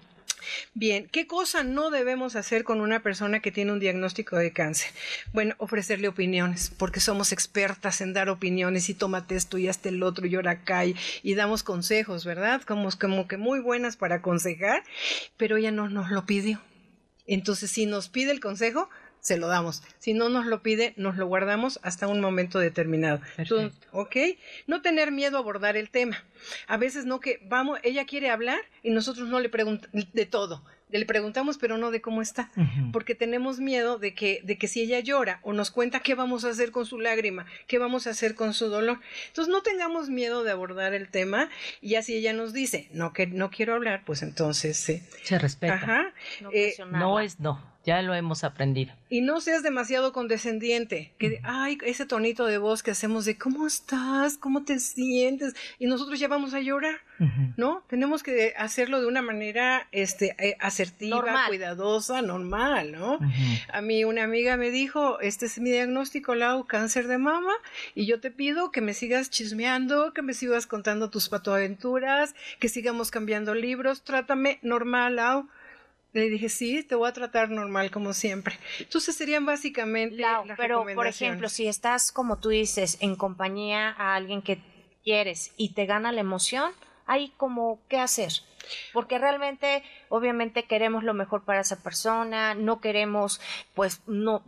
[0.73, 4.91] Bien, ¿qué cosa no debemos hacer con una persona que tiene un diagnóstico de cáncer?
[5.33, 10.03] Bueno, ofrecerle opiniones, porque somos expertas en dar opiniones y tómate esto y hazte el
[10.03, 10.61] otro y ahora
[11.23, 12.61] y, damos consejos, ¿verdad?
[12.63, 14.83] Como, como que muy buenas para aconsejar,
[15.37, 16.61] pero ella no nos lo pidió.
[17.27, 18.89] Entonces, si nos pide el consejo,
[19.21, 19.83] se lo damos.
[19.99, 23.21] Si no nos lo pide, nos lo guardamos hasta un momento determinado.
[23.91, 24.15] ¿Ok?
[24.67, 26.23] No tener miedo a abordar el tema.
[26.67, 30.63] A veces no que vamos, ella quiere hablar y nosotros no le preguntamos de todo.
[30.89, 32.51] Le preguntamos, pero no de cómo está,
[32.91, 36.43] porque tenemos miedo de que, de que si ella llora o nos cuenta qué vamos
[36.43, 38.99] a hacer con su lágrima, qué vamos a hacer con su dolor.
[39.27, 43.13] Entonces no tengamos miedo de abordar el tema y ya si ella nos dice no
[43.13, 45.75] que no quiero hablar, pues entonces se respeta.
[45.75, 46.13] Ajá.
[46.51, 48.93] Eh, no es no ya lo hemos aprendido.
[49.09, 53.67] Y no seas demasiado condescendiente, que, ay, ese tonito de voz que hacemos de, ¿cómo
[53.67, 54.37] estás?
[54.37, 55.55] ¿Cómo te sientes?
[55.79, 57.01] Y nosotros ya vamos a llorar,
[57.57, 57.83] ¿no?
[57.87, 63.19] Tenemos que hacerlo de una manera este, eh, asertiva, cuidadosa, normal, ¿no?
[63.73, 67.53] A mí una amiga me dijo, este es mi diagnóstico, Lau, cáncer de mama,
[67.95, 72.69] y yo te pido que me sigas chismeando, que me sigas contando tus patoaventuras, que
[72.69, 75.49] sigamos cambiando libros, trátame normal, Lau
[76.13, 78.57] le dije, sí, te voy a tratar normal como siempre.
[78.79, 84.15] Entonces serían básicamente las Pero, por ejemplo, si estás, como tú dices, en compañía a
[84.15, 84.59] alguien que
[85.03, 86.71] quieres y te gana la emoción,
[87.05, 88.31] hay como qué hacer.
[88.93, 93.41] Porque realmente, obviamente, queremos lo mejor para esa persona, no queremos,
[93.73, 94.43] pues, no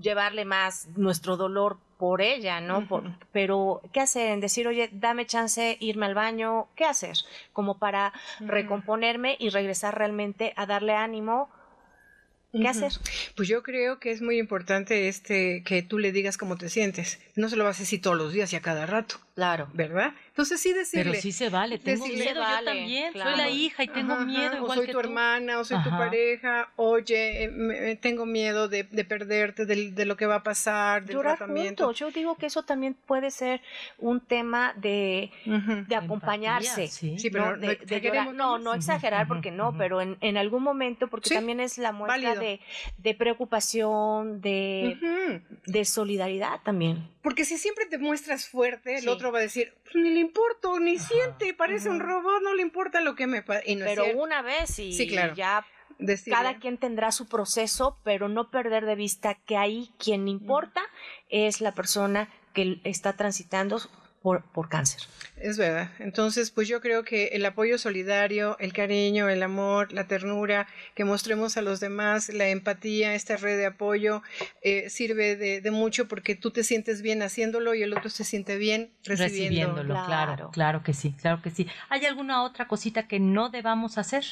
[0.00, 2.86] llevarle más nuestro dolor por ella, ¿no?
[3.32, 4.30] pero, ¿qué hacer?
[4.30, 7.16] En decir, oye, dame chance, irme al baño, ¿qué hacer?
[7.52, 11.50] Como para recomponerme y regresar realmente a darle ánimo.
[12.52, 12.92] ¿Qué hacer?
[13.36, 17.20] Pues yo creo que es muy importante este que tú le digas cómo te sientes.
[17.36, 19.16] No se lo vas a decir todos los días y a cada rato.
[19.38, 19.68] Claro.
[19.72, 20.14] ¿Verdad?
[20.30, 21.12] Entonces sí decirle.
[21.12, 24.74] Pero sí se vale, tengo miedo yo también, soy la hija y tengo miedo O
[24.74, 30.16] soy tu hermana, o soy tu pareja, oye, me, tengo miedo de, perderte, de, lo
[30.16, 31.92] que va a pasar, del Llorar tratamiento.
[31.92, 33.60] Yo digo que eso también puede ser
[33.98, 35.30] un tema de,
[35.86, 36.88] de acompañarse.
[36.88, 37.16] sí.
[37.30, 41.78] pero no, no, no, exagerar porque no, pero en, en algún momento, porque también es
[41.78, 42.58] la muestra de,
[42.96, 47.08] de, preocupación, de, de solidaridad también.
[47.22, 50.68] Porque si siempre te muestras fuerte, el otro va a decir, pues, ni le importa,
[50.80, 53.62] ni siente, parece un robot, no le importa lo que me pasa.
[53.64, 54.92] pero una vez y
[55.34, 55.64] ya
[56.30, 60.82] cada quien tendrá su proceso, pero no perder de vista que ahí quien importa
[61.28, 63.80] es la persona que está transitando
[64.22, 65.02] por, por cáncer.
[65.40, 65.90] Es verdad.
[66.00, 71.04] Entonces, pues yo creo que el apoyo solidario, el cariño, el amor, la ternura que
[71.04, 74.22] mostremos a los demás, la empatía, esta red de apoyo,
[74.62, 78.56] eh, sirve de, mucho porque tú te sientes bien haciéndolo y el otro se siente
[78.56, 79.94] bien recibiéndolo.
[80.06, 81.66] claro, claro que sí, claro que sí.
[81.90, 84.24] ¿Hay alguna otra cosita que no debamos hacer?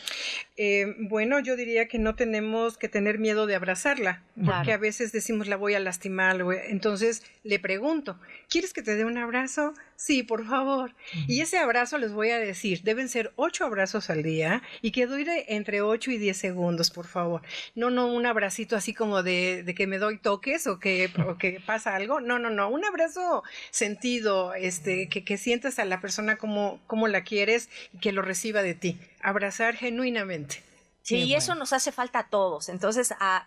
[0.56, 5.12] Eh, bueno, yo diría que no tenemos que tener miedo de abrazarla, porque a veces
[5.12, 9.74] decimos la voy a lastimar, entonces le pregunto, ¿quieres que te dé un abrazo?
[9.96, 10.94] Sí, por favor.
[11.26, 15.06] Y ese abrazo les voy a decir, deben ser ocho abrazos al día y que
[15.06, 17.40] dure entre ocho y diez segundos, por favor.
[17.74, 21.38] No, no un abracito así como de, de que me doy toques o que, o
[21.38, 22.20] que pasa algo.
[22.20, 22.68] No, no, no.
[22.68, 27.98] Un abrazo sentido, este, que, que sientas a la persona como, como la quieres y
[27.98, 29.00] que lo reciba de ti.
[29.22, 30.62] Abrazar genuinamente.
[31.00, 32.68] Sí, y eso nos hace falta a todos.
[32.68, 33.46] Entonces, ah,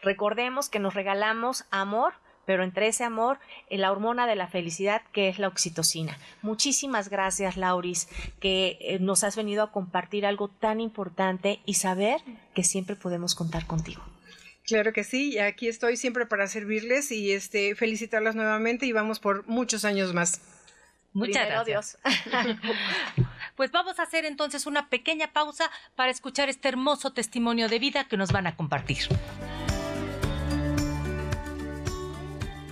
[0.00, 2.14] recordemos que nos regalamos amor
[2.46, 3.38] pero entre ese amor,
[3.68, 6.18] eh, la hormona de la felicidad que es la oxitocina.
[6.42, 8.08] Muchísimas gracias, Lauris,
[8.40, 12.20] que eh, nos has venido a compartir algo tan importante y saber
[12.54, 14.02] que siempre podemos contar contigo.
[14.64, 19.46] Claro que sí, aquí estoy siempre para servirles y este felicitarlas nuevamente y vamos por
[19.46, 20.40] muchos años más.
[21.12, 21.98] Muchas gracias.
[23.56, 28.04] pues vamos a hacer entonces una pequeña pausa para escuchar este hermoso testimonio de vida
[28.04, 29.08] que nos van a compartir.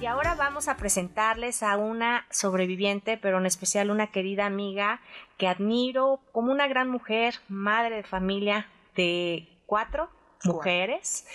[0.01, 5.01] Y ahora vamos a presentarles a una sobreviviente, pero en especial una querida amiga
[5.39, 10.09] que admiro como una gran mujer, madre de familia de cuatro
[10.45, 11.27] mujeres.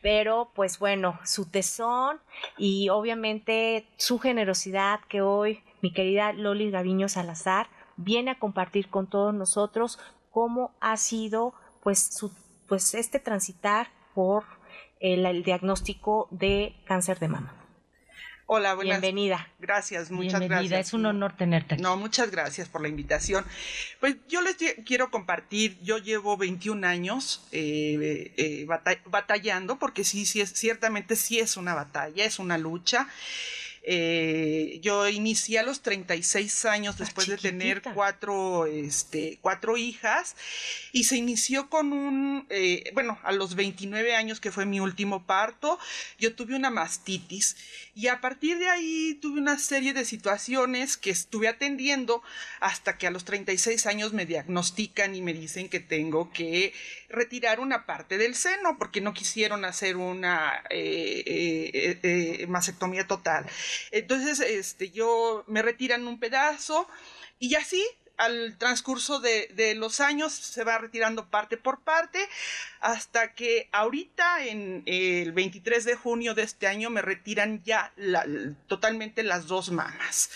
[0.00, 2.18] Pero pues bueno, su tesón
[2.56, 9.06] y obviamente su generosidad que hoy mi querida Loli Gaviño Salazar viene a compartir con
[9.06, 9.98] todos nosotros
[10.30, 11.52] cómo ha sido
[11.82, 12.32] pues su
[12.68, 14.44] pues este transitar por
[14.98, 17.67] el diagnóstico de cáncer de mama.
[18.50, 19.02] Hola, buenas.
[19.02, 19.46] Bienvenida.
[19.58, 20.86] Gracias, muchas gracias.
[20.86, 21.82] Es un honor tenerte aquí.
[21.82, 23.44] No, muchas gracias por la invitación.
[24.00, 28.66] Pues yo les quiero compartir, yo llevo 21 años eh, eh,
[29.04, 33.06] batallando, porque sí, sí, es, ciertamente sí es una batalla, es una lucha.
[33.82, 40.36] Eh, yo inicié a los 36 años ah, después de tener cuatro, este, cuatro hijas
[40.92, 45.24] y se inició con un, eh, bueno, a los 29 años que fue mi último
[45.24, 45.78] parto,
[46.18, 47.56] yo tuve una mastitis
[47.94, 52.22] y a partir de ahí tuve una serie de situaciones que estuve atendiendo
[52.60, 56.72] hasta que a los 36 años me diagnostican y me dicen que tengo que
[57.08, 63.46] retirar una parte del seno porque no quisieron hacer una eh, mastectomía total.
[63.90, 66.88] Entonces, este, yo me retiran un pedazo
[67.38, 67.84] y así
[68.18, 72.18] al transcurso de, los años se va retirando parte por parte
[72.80, 77.92] hasta que ahorita en el 23 de junio de este año me retiran ya
[78.66, 80.30] totalmente las dos mamas.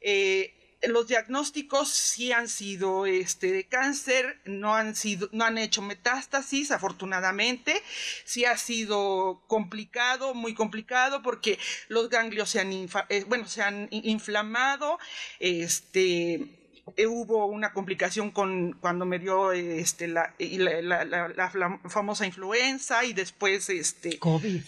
[0.00, 5.82] Eh, los diagnósticos sí han sido este, de cáncer, no han, sido, no han hecho
[5.82, 7.82] metástasis, afortunadamente.
[8.24, 11.58] Sí ha sido complicado, muy complicado, porque
[11.88, 14.98] los ganglios se han, eh, bueno, se han inflamado.
[15.40, 16.58] Este,
[16.96, 23.68] eh, hubo una complicación con cuando me dio este, la, la, famosa influenza y después
[23.68, 24.18] este,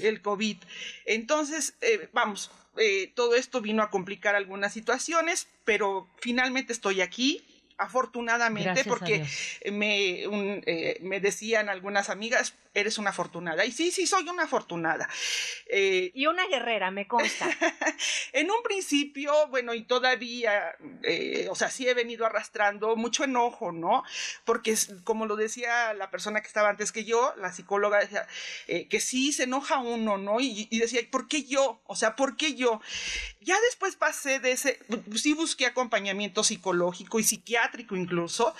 [0.00, 0.56] el COVID.
[1.06, 7.42] Entonces, eh, vamos, eh, todo esto vino a complicar algunas situaciones, pero finalmente estoy aquí
[7.80, 9.24] afortunadamente, porque
[9.72, 10.24] me,
[10.66, 13.64] eh, me decían algunas amigas, eres una afortunada.
[13.64, 15.08] Y sí, sí, soy una afortunada.
[15.66, 17.48] Eh, y una guerrera, me consta.
[18.34, 23.72] en un principio, bueno, y todavía, eh, o sea, sí he venido arrastrando mucho enojo,
[23.72, 24.04] ¿no?
[24.44, 28.26] Porque, como lo decía la persona que estaba antes que yo, la psicóloga decía,
[28.66, 30.38] que sí se enoja uno, ¿no?
[30.40, 31.80] Y, y decía, ¿por qué yo?
[31.86, 32.80] O sea, ¿por qué yo?
[33.40, 34.78] Ya después pasé de ese,
[35.16, 38.54] sí busqué acompañamiento psicológico y psiquiátrico incluso,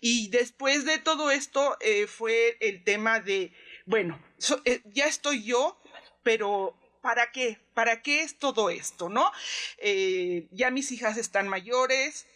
[0.00, 3.52] y después de todo esto eh, fue el tema de,
[3.86, 4.20] bueno,
[4.64, 5.80] eh, ya estoy yo,
[6.22, 7.58] pero ¿para qué?
[7.74, 9.30] ¿Para qué es todo esto, no?
[9.78, 12.26] Eh, ya mis hijas están mayores,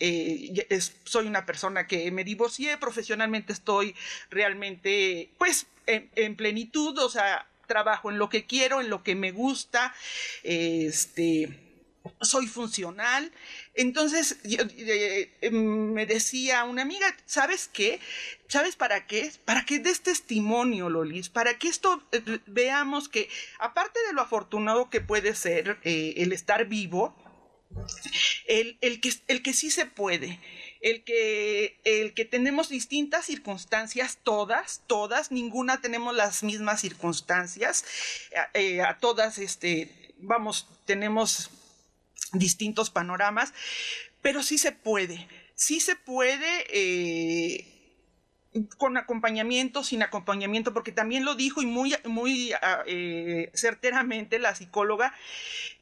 [1.05, 3.95] soy una persona que me divorcié, profesionalmente estoy
[4.31, 9.15] realmente, pues, en, en, plenitud, o sea, trabajo en lo que quiero, en lo que
[9.15, 9.95] me gusta,
[10.45, 11.73] este
[12.21, 13.33] soy funcional.
[13.75, 18.01] Entonces eh, eh, me decía una amiga, ¿sabes qué?
[18.49, 19.33] ¿Sabes para qué?
[19.47, 24.91] Para que des testimonio, Lolis, para que esto eh, veamos que, aparte de lo afortunado
[24.91, 27.15] que puede ser el estar vivo,
[28.47, 30.39] el, que, el que sí se puede,
[30.83, 37.87] el que, el que tenemos distintas circunstancias, todas, todas, ninguna tenemos las mismas circunstancias,
[38.87, 41.51] a todas, este, vamos, tenemos
[42.33, 43.55] distintos panoramas,
[44.21, 46.67] pero sí se puede, sí se puede.
[46.69, 47.69] Eh,
[48.77, 54.55] con acompañamiento, sin acompañamiento, porque también lo dijo y muy, muy ah, eh, certeramente la
[54.55, 55.15] psicóloga,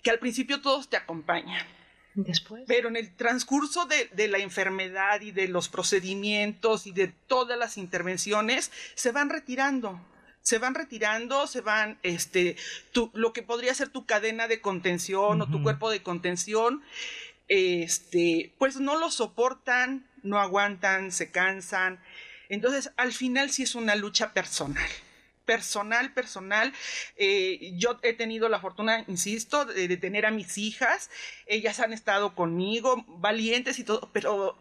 [0.02, 1.66] que al principio todos te acompañan.
[2.14, 2.64] Después.
[2.66, 7.58] Pero en el transcurso de, de, la enfermedad y de los procedimientos y de todas
[7.58, 10.00] las intervenciones, se van retirando.
[10.42, 12.56] Se van retirando, se van, este,
[12.92, 16.82] tu, lo que podría ser tu cadena de contención o tu cuerpo de contención,
[17.48, 22.00] este, pues no lo soportan, no aguantan, se cansan.
[22.48, 24.88] Entonces, al final sí es una lucha personal
[25.50, 26.72] personal, personal.
[27.16, 31.10] Eh, yo he tenido la fortuna, insisto, de, tener a mis hijas.
[31.46, 34.56] Ellas han estado conmigo, valientes y todo, pero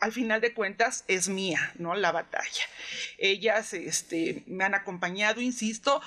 [0.00, 1.94] al final de cuentas es mía, ¿no?
[1.94, 2.64] La batalla.
[3.18, 6.02] Ellas este, me han acompañado, insisto,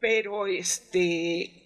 [0.00, 1.64] pero este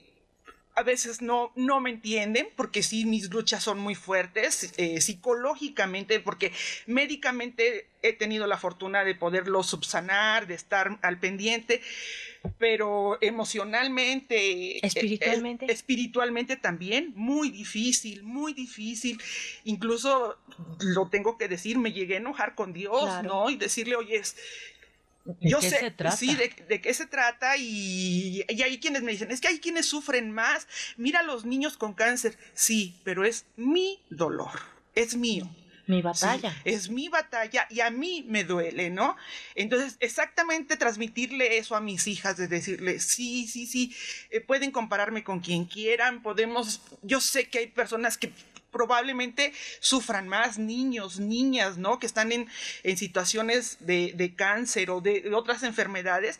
[0.78, 6.20] a veces no, no me entienden, porque sí, mis luchas son muy fuertes, eh, psicológicamente,
[6.20, 6.52] porque
[6.86, 11.82] médicamente he tenido la fortuna de poderlo subsanar, de estar al pendiente,
[12.58, 19.20] pero emocionalmente, eh, espiritualmente, eh, espiritualmente también, muy difícil, muy difícil.
[19.64, 20.36] Incluso
[20.80, 23.50] lo tengo que decir, me llegué a enojar con Dios, ¿no?
[23.50, 24.22] Y decirle, oye,
[25.40, 29.58] yo sé, sí, de, qué se trata y, hay quienes me dicen, es que hay
[29.58, 30.66] quienes sufren más,
[30.96, 34.60] mira a los niños con cáncer, sí, pero es mi dolor,
[34.94, 35.48] es mío.
[35.88, 36.54] Mi batalla.
[36.64, 39.16] es mi batalla y a mí me duele, ¿no?
[39.54, 43.96] Entonces, exactamente transmitirle eso a mis hijas, de decirle, sí, sí, sí,
[44.30, 48.32] eh, pueden compararme con quien quieran, podemos, yo sé que hay personas que
[48.70, 51.98] probablemente sufran más niños, niñas, ¿no?
[51.98, 52.48] Que están en,
[52.96, 56.38] situaciones de, cáncer o de, otras enfermedades,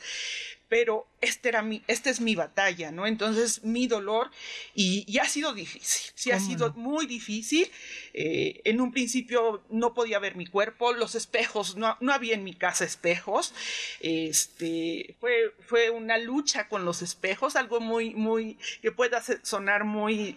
[0.69, 3.07] pero este era mi, esta es mi batalla, ¿no?
[3.07, 4.31] Entonces, mi dolor,
[4.75, 7.71] y, ha sido difícil, sí ha sido muy difícil.
[8.13, 12.45] Eh, en un principio no podía ver mi cuerpo, los espejos, no, no había en
[12.45, 13.55] mi casa espejos.
[14.01, 20.37] Este, fue, fue una lucha con los espejos, algo muy, muy, que pueda sonar muy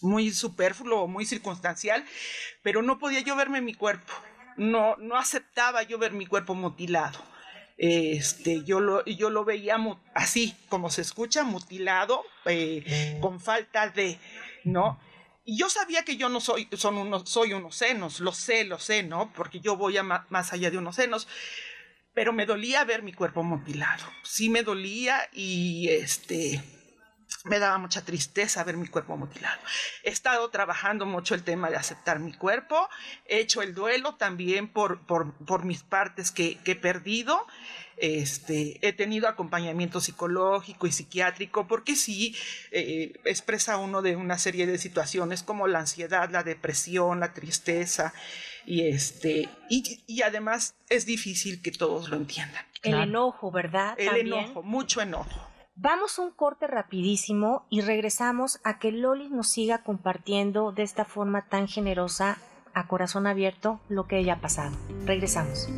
[0.00, 2.04] muy superfluo, muy circunstancial,
[2.62, 4.12] pero no podía yo verme mi cuerpo,
[4.56, 7.18] no, no aceptaba yo ver mi cuerpo mutilado.
[7.84, 9.76] Este, yo lo, yo lo veía
[10.14, 14.20] así, como se escucha, mutilado, eh, con falta de,
[14.62, 15.00] ¿no?
[15.44, 18.78] Y yo sabía que yo no soy, son unos, soy unos senos, lo sé, lo
[18.78, 19.32] sé, ¿no?
[19.32, 21.26] Porque yo voy a más allá de unos senos,
[22.14, 26.62] pero me dolía ver mi cuerpo mutilado, sí me dolía y este,
[27.44, 29.60] me daba mucha tristeza ver mi cuerpo mutilado.
[30.04, 32.88] He estado trabajando mucho el tema de aceptar mi cuerpo,
[33.26, 37.46] he hecho el duelo también por, por, mis partes que, he perdido.
[37.98, 42.34] Este, he tenido acompañamiento psicológico y psiquiátrico porque sí
[42.72, 48.12] eh, expresa uno de una serie de situaciones como la ansiedad, la depresión, la tristeza
[48.64, 52.64] y este y, y además es difícil que todos lo entiendan.
[52.82, 53.94] El enojo, ¿verdad?
[53.98, 55.51] El enojo, mucho enojo.
[55.82, 61.48] Vamos un corte rapidísimo y regresamos a que Loli nos siga compartiendo de esta forma
[61.48, 62.38] tan generosa,
[62.72, 64.76] a corazón abierto, lo que ella ha pasado.
[65.04, 65.68] Regresamos.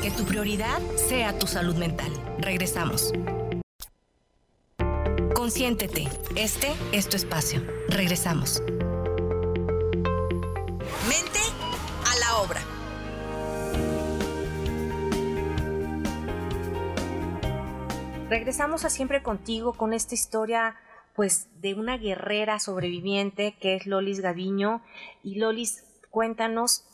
[0.00, 2.10] Que tu prioridad sea tu salud mental.
[2.38, 3.12] Regresamos.
[5.34, 6.08] Consiéntete.
[6.34, 7.60] Este es tu espacio.
[7.90, 8.62] Regresamos.
[12.42, 12.60] Obra.
[18.28, 20.76] Regresamos a siempre contigo con esta historia
[21.14, 24.82] pues de una guerrera sobreviviente que es Lolis Gaviño
[25.22, 26.84] y Lolis cuéntanos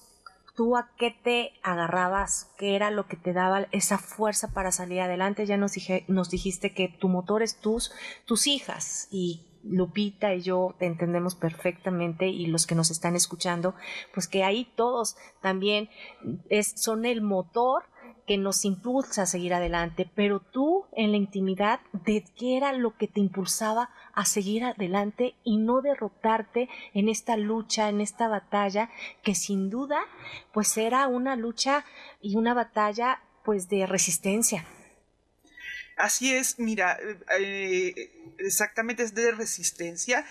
[0.57, 5.01] tú a qué te agarrabas, qué era lo que te daba esa fuerza para salir
[5.01, 5.47] adelante.
[5.47, 5.75] Ya nos,
[6.09, 7.93] nos dijiste que tu motor es tus,
[8.25, 13.75] tus hijas y Lupita y yo te entendemos perfectamente y los que nos están escuchando,
[14.13, 15.89] pues que ahí todos también
[16.49, 17.85] es, son el motor
[18.29, 22.95] que nos impulsa a seguir adelante, pero tú en la intimidad, ¿de qué era lo
[22.97, 28.91] que te impulsaba a seguir adelante y no derrotarte en esta lucha, en esta batalla,
[29.23, 30.01] que sin duda,
[30.53, 31.87] pues era una lucha
[32.21, 34.67] y una batalla pues de resistencia,
[35.99, 36.99] Así es, mira,
[37.39, 40.25] eh, exactamente es de resistencia.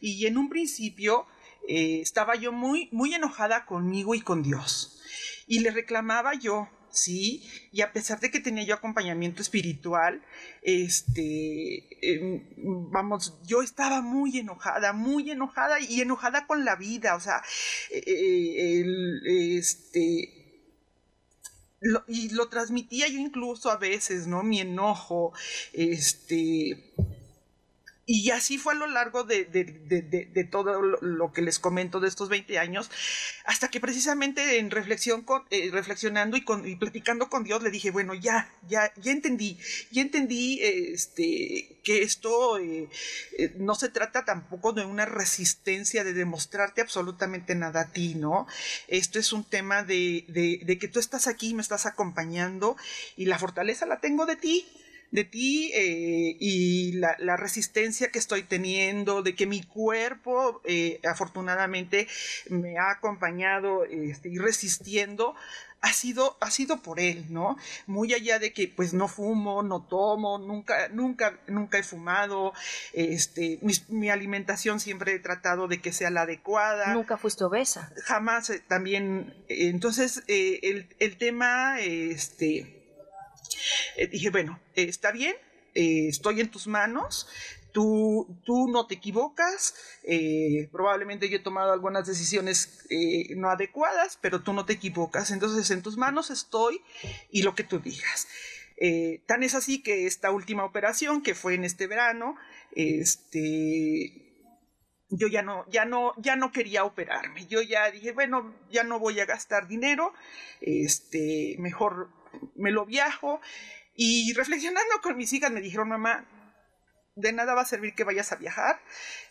[0.00, 1.26] Y en un principio
[1.68, 5.00] eh, estaba yo muy, muy enojada conmigo y con Dios.
[5.46, 7.42] Y le reclamaba yo, sí,
[7.72, 10.22] y a pesar de que tenía yo acompañamiento espiritual,
[10.62, 12.42] este, em,
[12.90, 17.42] vamos, yo estaba muy enojada, muy enojada y enojada con la vida, o sea,
[17.90, 20.35] eh, eh, el, este,
[22.08, 24.42] y lo transmitía yo incluso a veces, ¿no?
[24.42, 25.32] Mi enojo,
[25.72, 26.92] este,
[28.08, 29.44] y así fue a lo largo de,
[30.48, 32.88] todo lo, que les comento de estos 20 años,
[33.44, 37.90] hasta que precisamente en reflexión, con, eh, reflexionando y, con, platicando con Dios, le dije,
[37.90, 39.58] bueno, ya, ya, ya entendí,
[39.90, 42.88] ya entendí este, que esto eh,
[43.38, 48.46] eh, no se trata tampoco de una resistencia de demostrarte absolutamente nada a ti, ¿no?
[48.86, 50.24] Esto es un tema de,
[50.80, 52.76] que tú estás aquí, me estás acompañando
[53.16, 54.64] y la fortaleza la tengo de ti
[55.10, 62.08] de ti eh, y la, resistencia que estoy teniendo, de que mi cuerpo eh, afortunadamente
[62.48, 65.34] me ha acompañado este, y resistiendo,
[65.82, 67.56] ha sido, ha sido por él, ¿no?
[67.86, 72.52] Muy allá de que pues no fumo, no tomo, nunca, nunca, nunca he fumado,
[72.92, 76.94] este, mi, alimentación siempre he tratado de que sea la adecuada.
[76.94, 77.92] Nunca fuiste obesa.
[78.04, 82.75] Jamás eh, también, entonces el, el, tema, este,
[83.96, 85.34] eh, dije, bueno, eh, está bien,
[85.74, 87.28] eh, estoy en tus manos,
[87.72, 89.74] tú, tú no te equivocas,
[90.72, 92.86] probablemente yo he tomado algunas decisiones
[93.36, 96.80] no adecuadas, pero tú no te equivocas, entonces en tus manos estoy
[97.30, 98.28] y lo que tú digas.
[99.26, 102.36] tan es así que esta última operación, que fue en este verano,
[102.72, 104.26] este,
[105.10, 107.46] yo ya no, ya no, ya no quería operarme.
[107.46, 110.12] Yo ya dije, bueno, ya no voy a gastar dinero,
[110.60, 112.10] este, mejor
[112.54, 113.40] me lo viajo.
[113.94, 116.26] Y reflexionando con mis hijas me dijeron, mamá,
[117.16, 118.80] de nada va a servir que vayas a viajar,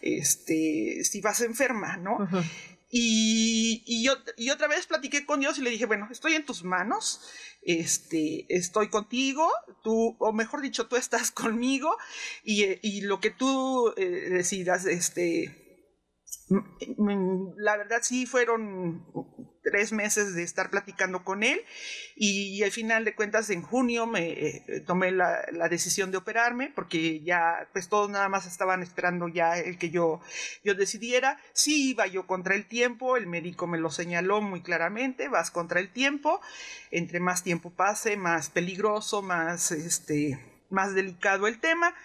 [0.02, 2.28] este, si vas enferma, ¿no?
[2.90, 6.46] y, y, yo, y otra vez platiqué con Dios y le dije, bueno, estoy en
[6.46, 7.22] tus manos,
[7.62, 9.52] este, estoy contigo,
[9.84, 11.96] tú, o mejor dicho, tú estás conmigo,
[12.44, 15.65] y, y lo que tú eh, decidas, este,
[16.48, 19.04] la verdad sí fueron
[19.64, 21.60] tres meses de estar platicando con él
[22.16, 27.22] y, al final de cuentas en junio me eh, tomé la, decisión de operarme porque
[27.22, 30.22] ya pues todos nada más estaban esperando ya el que yo,
[30.64, 31.40] yo decidiera.
[31.54, 35.80] Sí iba yo contra el tiempo, el médico me lo señaló muy claramente, vas contra
[35.80, 36.40] el tiempo,
[36.92, 40.40] entre más tiempo pase, más peligroso, más, este,
[40.70, 41.96] más delicado el tema.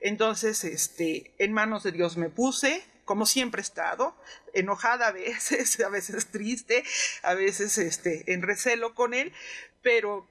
[0.00, 4.14] Entonces, este, en manos de Dios me puse, como siempre he estado,
[4.52, 6.84] enojada a veces, a veces triste,
[7.22, 9.32] a veces este, en recelo con él,
[9.80, 10.28] pero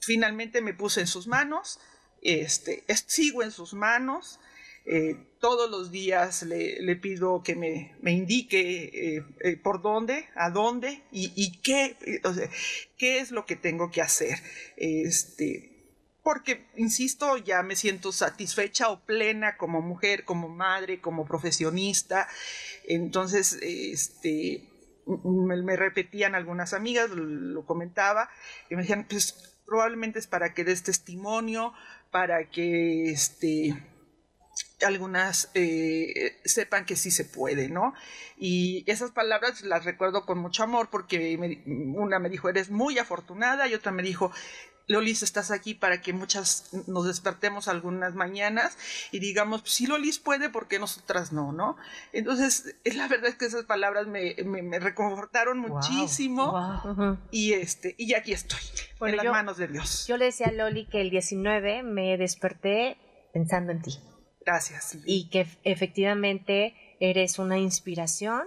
[0.00, 1.78] finalmente me puse en sus manos,
[2.22, 4.40] este, sigo en sus manos,
[4.86, 11.02] eh, todos los días le, pido que me, indique eh, eh, por dónde, a dónde
[11.12, 11.96] y, qué,
[12.96, 14.38] qué es lo que tengo que hacer.
[14.76, 15.73] Este,
[16.24, 22.26] porque, insisto, ya me siento satisfecha o plena como mujer, como madre, como profesionista.
[22.88, 24.66] Entonces, este,
[25.06, 28.30] me, repetían algunas amigas, lo, comentaba,
[28.70, 31.74] y me decían, pues probablemente es para que des testimonio,
[32.10, 33.76] para que este,
[34.86, 37.92] algunas eh, sepan que sí se puede, ¿no?
[38.38, 43.68] Y esas palabras las recuerdo con mucho amor porque una me dijo, eres muy afortunada
[43.68, 44.32] y otra me dijo,
[44.86, 48.76] Lolis, estás aquí para que muchas nos despertemos algunas mañanas
[49.12, 51.76] y digamos, si sí, Lolis puede, porque nosotras no, no?
[52.12, 54.34] Entonces, la verdad es que esas palabras me,
[54.78, 58.60] reconfortaron muchísimo y este y aquí estoy,
[59.00, 60.06] en las manos de Dios.
[60.06, 62.98] Yo le decía a Loli que el 19 me desperté
[63.32, 63.98] pensando en ti.
[64.44, 64.98] Gracias.
[65.06, 68.42] Y que efectivamente eres una inspiración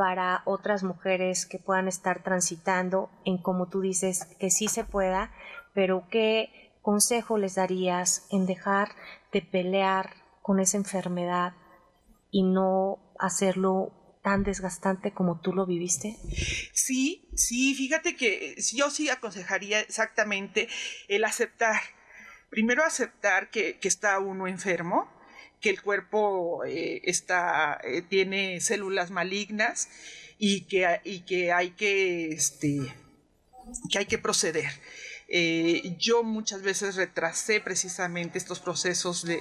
[0.00, 5.30] para otras mujeres que puedan estar transitando en como tú dices que sí se pueda
[5.74, 8.94] pero ¿qué consejo les darías en dejar
[9.32, 11.54] de pelear con esa enfermedad
[12.30, 13.92] y no hacerlo
[14.22, 16.16] tan desgastante como tú lo viviste?
[16.72, 20.68] Sí, sí, fíjate que yo sí aconsejaría exactamente
[21.08, 21.80] el aceptar.
[22.50, 25.08] Primero aceptar que, está uno enfermo,
[25.60, 29.88] que el cuerpo eh, está, eh, tiene células malignas
[30.38, 32.78] y que, y que hay que, este,
[33.90, 34.70] que hay que proceder.
[35.32, 39.40] Eh, yo muchas veces retrasé precisamente estos procesos de,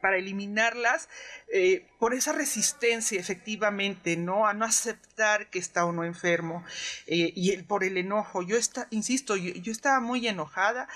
[0.00, 1.08] para eliminarlas
[1.52, 4.46] eh, por esa resistencia efectivamente, ¿no?
[4.46, 6.64] A no aceptar que está uno enfermo
[7.08, 8.42] eh, y el, por el enojo.
[8.42, 10.88] Yo está, insisto, yo, estaba muy enojada,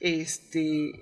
[0.00, 0.92] este,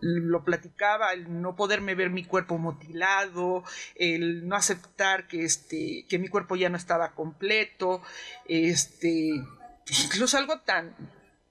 [0.00, 6.18] lo platicaba, el no poderme ver mi cuerpo mutilado, el no aceptar que, este, que
[6.18, 8.02] mi cuerpo ya no estaba completo,
[8.46, 9.42] este,
[9.88, 10.94] incluso algo tan,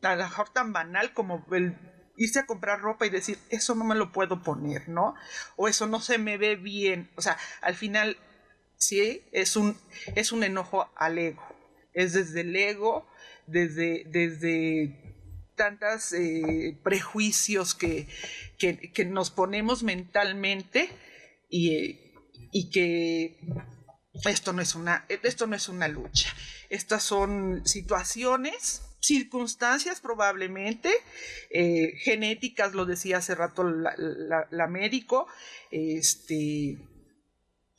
[0.02, 1.76] a lo mejor tan banal como el
[2.16, 5.16] irse a comprar ropa y decir, eso no me lo puedo poner, ¿no?
[5.56, 7.10] O eso no se me ve bien.
[7.16, 8.18] O sea, al final,
[8.78, 9.78] sí, es un,
[10.16, 11.44] es un enojo al ego.
[11.94, 13.08] Es desde el ego,
[13.48, 15.16] desde, desde
[15.56, 18.08] tantos eh, prejuicios que,
[18.58, 20.90] que, nos ponemos mentalmente
[21.50, 22.14] y,
[22.52, 23.40] y que
[24.26, 26.34] esto no es una, esto no es una lucha.
[26.74, 30.92] Estas son situaciones circunstancias probablemente,
[31.52, 35.28] eh, genéticas, lo decía hace rato la, médico,
[35.70, 36.80] este,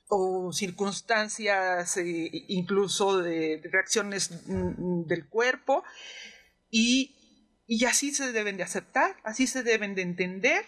[0.07, 5.83] o circunstancias eh, incluso de, reacciones mm, del cuerpo,
[6.71, 7.17] y,
[7.89, 10.65] así se deben de aceptar, así se deben de entender,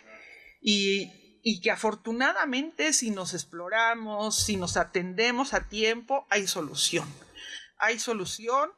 [0.60, 7.06] y, y que afortunadamente si nos exploramos, si nos atendemos a tiempo, hay solución.
[7.78, 8.70] Hay solución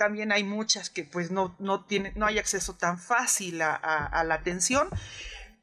[0.00, 4.34] también hay muchas que pues no, no, tienen, no hay acceso tan fácil a, la
[4.34, 4.88] atención,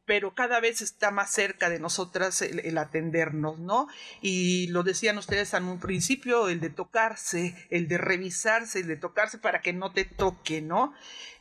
[0.07, 3.87] pero cada vez está más cerca de nosotras el, atendernos, ¿no?
[4.21, 8.95] Y lo decían ustedes en un principio, el de tocarse, el de revisarse, el de
[8.95, 10.93] tocarse para que no te toque, ¿no?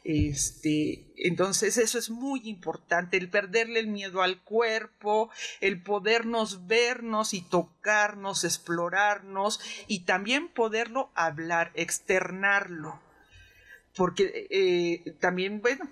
[0.03, 7.35] Este, entonces eso es muy importante, el perderle el miedo al cuerpo, el podernos vernos
[7.35, 13.06] y tocarnos, explorarnos y también poderlo hablar, externarlo
[13.97, 15.89] porque eh, también, bueno,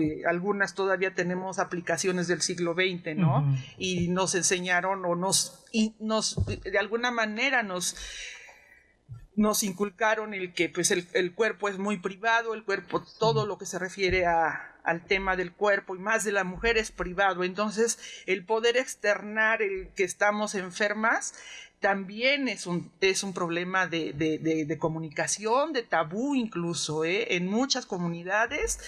[0.00, 3.56] eh, algunas todavía tenemos aplicaciones del siglo XX, ¿no?
[3.76, 7.96] Y nos enseñaron o nos, y nos, de alguna manera nos
[9.38, 13.66] nos inculcaron el que pues el, cuerpo es muy privado, el cuerpo, todo lo que
[13.66, 17.44] se refiere a, al tema del cuerpo y más de la mujer es privado.
[17.44, 21.34] Entonces, el poder externar el que estamos enfermas
[21.80, 27.36] también es un, es un problema de, de, comunicación, de tabú incluso, ¿eh?
[27.36, 28.80] en muchas comunidades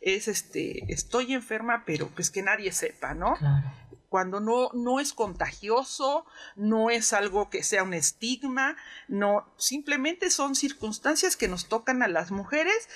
[0.00, 3.34] es este, estoy enferma, pero pues que nadie sepa, ¿no?
[3.36, 3.72] Claro
[4.08, 6.24] cuando no, no es contagioso,
[6.54, 8.76] no es algo que sea un estigma,
[9.08, 12.88] no, simplemente son circunstancias que nos tocan a las mujeres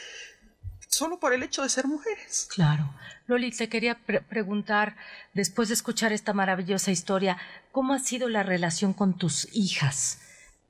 [0.90, 2.48] solo por el hecho de ser mujeres.
[2.54, 2.92] Claro.
[3.26, 3.94] Loli, te quería
[4.28, 4.96] preguntar,
[5.34, 7.38] después de escuchar esta maravillosa historia,
[7.70, 10.20] ¿cómo ha sido la relación con tus hijas?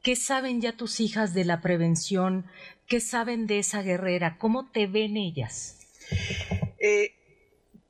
[0.02, 2.46] ¿Qué saben ya tus hijas de la prevención?
[2.86, 4.36] ¿Qué saben de esa guerrera?
[4.38, 5.78] ¿Cómo te ven ellas?
[6.78, 7.14] Eh,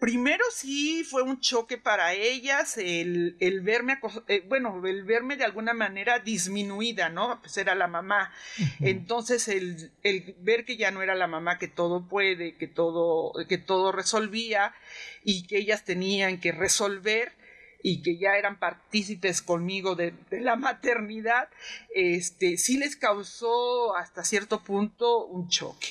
[0.01, 5.75] primero sí fue un choque para ellas el, verme, eh, bueno, el verme de alguna
[5.75, 7.39] manera disminuida, ¿no?
[7.41, 8.33] Pues era la mamá.
[8.81, 9.93] Entonces el,
[10.41, 14.75] ver que ya no era la mamá que todo puede, que todo, que todo resolvía
[15.23, 17.33] y que ellas tenían que resolver
[17.83, 21.49] y que ya eran partícipes conmigo de, de, la maternidad,
[21.95, 25.89] este, sí les causó hasta cierto punto un choque.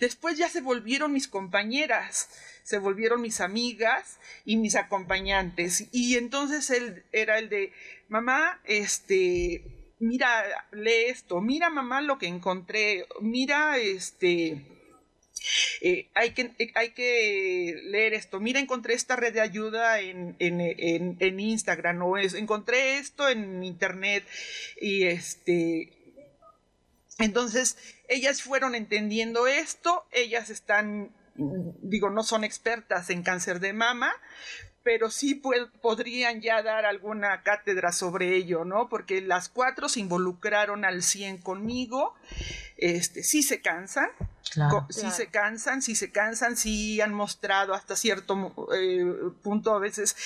[0.00, 2.28] Después ya se volvieron mis compañeras
[2.68, 5.88] se volvieron mis amigas y mis acompañantes.
[5.90, 7.72] Y entonces él era el de,
[8.10, 9.62] mamá, este,
[10.00, 14.66] mira, lee esto, mira mamá lo que encontré, mira, este,
[15.80, 18.38] eh, hay, que, hay que leer esto.
[18.38, 23.64] Mira, encontré esta red de ayuda en, en, en, Instagram o es, encontré esto en
[23.64, 24.24] internet
[24.78, 25.94] y este...
[27.18, 34.12] Entonces, ellas fueron entendiendo esto, ellas están digo, no son expertas en cáncer de mama,
[34.82, 35.42] pero sí
[35.82, 38.88] podrían ya dar alguna cátedra sobre ello, ¿no?
[38.88, 42.14] Porque las cuatro se involucraron al 100 conmigo,
[42.78, 44.08] este, sí se cansan,
[44.88, 49.04] sí se cansan, sí se cansan, sí han mostrado hasta cierto eh,
[49.42, 50.16] punto a veces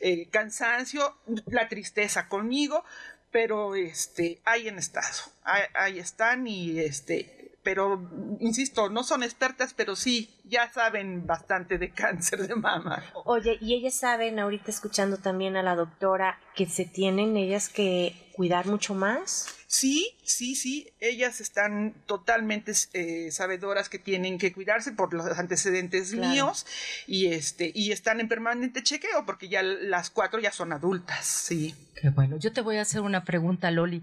[0.00, 1.16] eh, cansancio,
[1.46, 2.84] la tristeza conmigo,
[3.32, 8.10] pero este, ahí en estado, ahí, ahí están y este, pero
[8.40, 13.04] insisto, no son expertas, pero sí, ya saben bastante de cáncer de mama.
[13.24, 18.30] Oye, y ellas saben, ahorita escuchando también a la doctora, que se tienen ellas que
[18.32, 19.46] cuidar mucho más.
[19.66, 26.12] Sí, sí, sí, ellas están totalmente eh, sabedoras que tienen que cuidarse por los antecedentes
[26.12, 26.66] míos
[27.06, 31.74] y este y están en permanente chequeo porque ya las cuatro ya son adultas, sí.
[31.98, 32.36] Qué bueno.
[32.38, 34.02] Yo te voy a hacer una pregunta, Loli.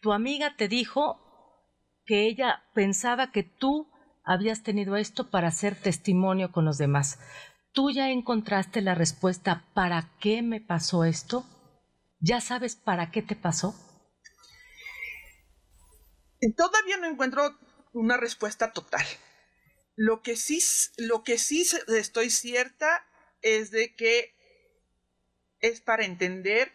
[0.00, 1.20] Tu amiga te dijo
[2.06, 3.90] que ella pensaba que tú
[4.24, 7.18] habías tenido esto para hacer testimonio con los demás.
[7.72, 11.44] ¿Tú ya encontraste la respuesta para qué me pasó esto?
[12.20, 13.74] ¿Ya sabes para qué te pasó?
[16.56, 17.58] Todavía no encuentro
[17.92, 19.04] una respuesta total.
[19.96, 20.60] Lo que sí,
[20.96, 23.06] lo que sí estoy cierta
[23.42, 24.34] es de que
[25.60, 26.72] es para entender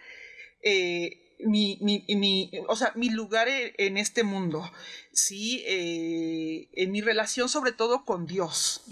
[0.64, 4.72] eh, mi, mi, o sea, mi lugar e, en este mundo,
[5.12, 5.64] ¿sí?
[5.66, 8.84] Eh, en mi relación sobre todo con Dios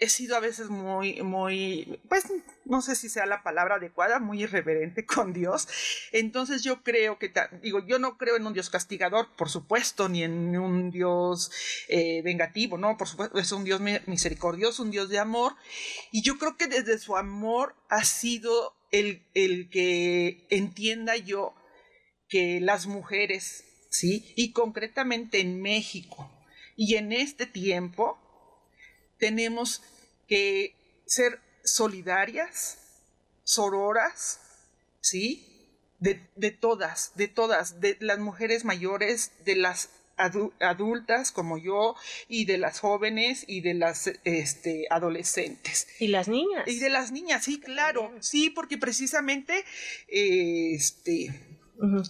[0.00, 2.24] he sido a veces muy, muy, pues
[2.64, 5.68] no sé si sea la palabra adecuada, muy irreverente con Dios.
[6.10, 7.32] Entonces yo creo que,
[7.62, 11.52] digo, yo no creo en un Dios castigador, por supuesto, ni en un Dios
[11.88, 12.96] eh, vengativo, ¿no?
[12.96, 15.54] Por supuesto, es un Dios misericordioso, un Dios de amor.
[16.10, 21.54] Y yo creo que desde su amor ha sido el, el que entienda yo
[22.28, 24.32] que las mujeres, ¿sí?
[24.36, 26.30] Y concretamente en México
[26.76, 28.18] y en este tiempo,
[29.18, 29.82] tenemos
[30.26, 30.74] que
[31.06, 32.78] ser solidarias,
[33.44, 34.40] sororas,
[35.00, 35.46] ¿sí?
[35.98, 36.14] De,
[36.50, 39.90] todas, de todas, de las mujeres mayores, de las
[40.60, 41.94] adultas como yo
[42.28, 45.88] y de las jóvenes y de las este, adolescentes.
[45.98, 46.66] Y las niñas.
[46.66, 49.64] Y de las niñas, sí, claro, sí, porque precisamente
[50.08, 51.34] este,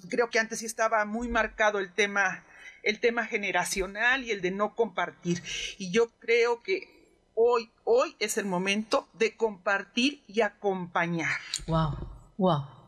[0.08, 2.44] creo que antes sí estaba muy marcado el tema
[2.82, 5.42] el tema generacional y el de no compartir.
[5.78, 6.88] Y yo creo que
[7.34, 11.38] hoy, hoy es el momento de compartir y acompañar.
[11.66, 11.98] Wow,
[12.38, 12.79] wow.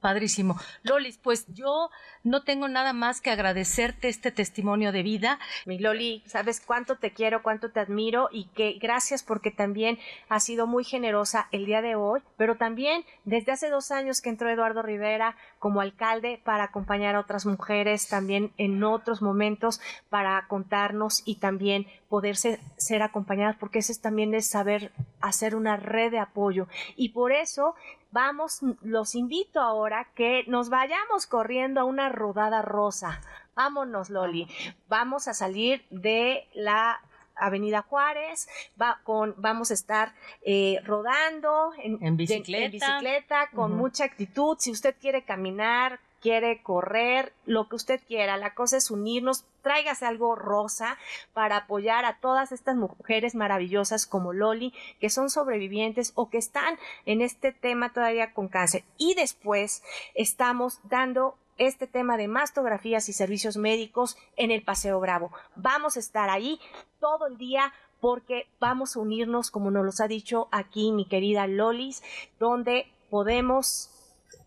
[0.00, 0.56] Padrísimo.
[0.84, 1.90] Lolis, pues yo
[2.22, 5.40] no tengo nada más que agradecerte este testimonio de vida.
[5.66, 10.44] Mi Loli, sabes cuánto te quiero, cuánto te admiro y que gracias porque también has
[10.44, 14.48] sido muy generosa el día de hoy, pero también desde hace dos años que entró
[14.48, 19.80] Eduardo Rivera como alcalde para acompañar a otras mujeres también en otros momentos
[20.10, 26.12] para contarnos y también poderse ser acompañadas porque ese también es saber hacer una red
[26.12, 27.74] de apoyo y por eso
[28.10, 33.20] vamos, los invito ahora que nos vayamos corriendo a una rodada rosa.
[33.54, 34.48] Vámonos, Loli.
[34.88, 37.00] Vamos a salir de la
[37.34, 38.48] Avenida Juárez,
[38.80, 42.70] va con, vamos a estar eh, rodando en, bicicleta.
[42.70, 44.56] bicicleta con mucha actitud.
[44.58, 48.36] Si usted quiere caminar, quiere correr, lo que usted quiera.
[48.36, 50.96] La cosa es unirnos, tráigase algo rosa
[51.34, 56.78] para apoyar a todas estas mujeres maravillosas como Loli, que son sobrevivientes o que están
[57.04, 58.84] en este tema todavía con cáncer.
[58.96, 59.82] Y después
[60.14, 65.32] estamos dando este tema de mastografías y servicios médicos en el Paseo Bravo.
[65.54, 66.58] Vamos a estar ahí
[66.98, 71.46] todo el día porque vamos a unirnos, como nos los ha dicho aquí mi querida
[71.46, 72.02] Lolis,
[72.38, 73.90] donde podemos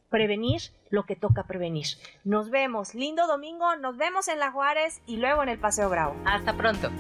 [0.09, 0.61] prevenir
[0.91, 1.87] lo que toca prevenir.
[2.23, 6.15] Nos vemos, lindo domingo, nos vemos en La Juárez y luego en el Paseo Bravo.
[6.25, 6.91] Hasta pronto.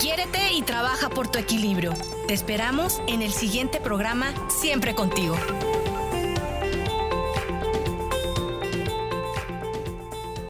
[0.00, 1.92] Quiérete y trabaja por tu equilibrio.
[2.26, 5.36] Te esperamos en el siguiente programa Siempre contigo.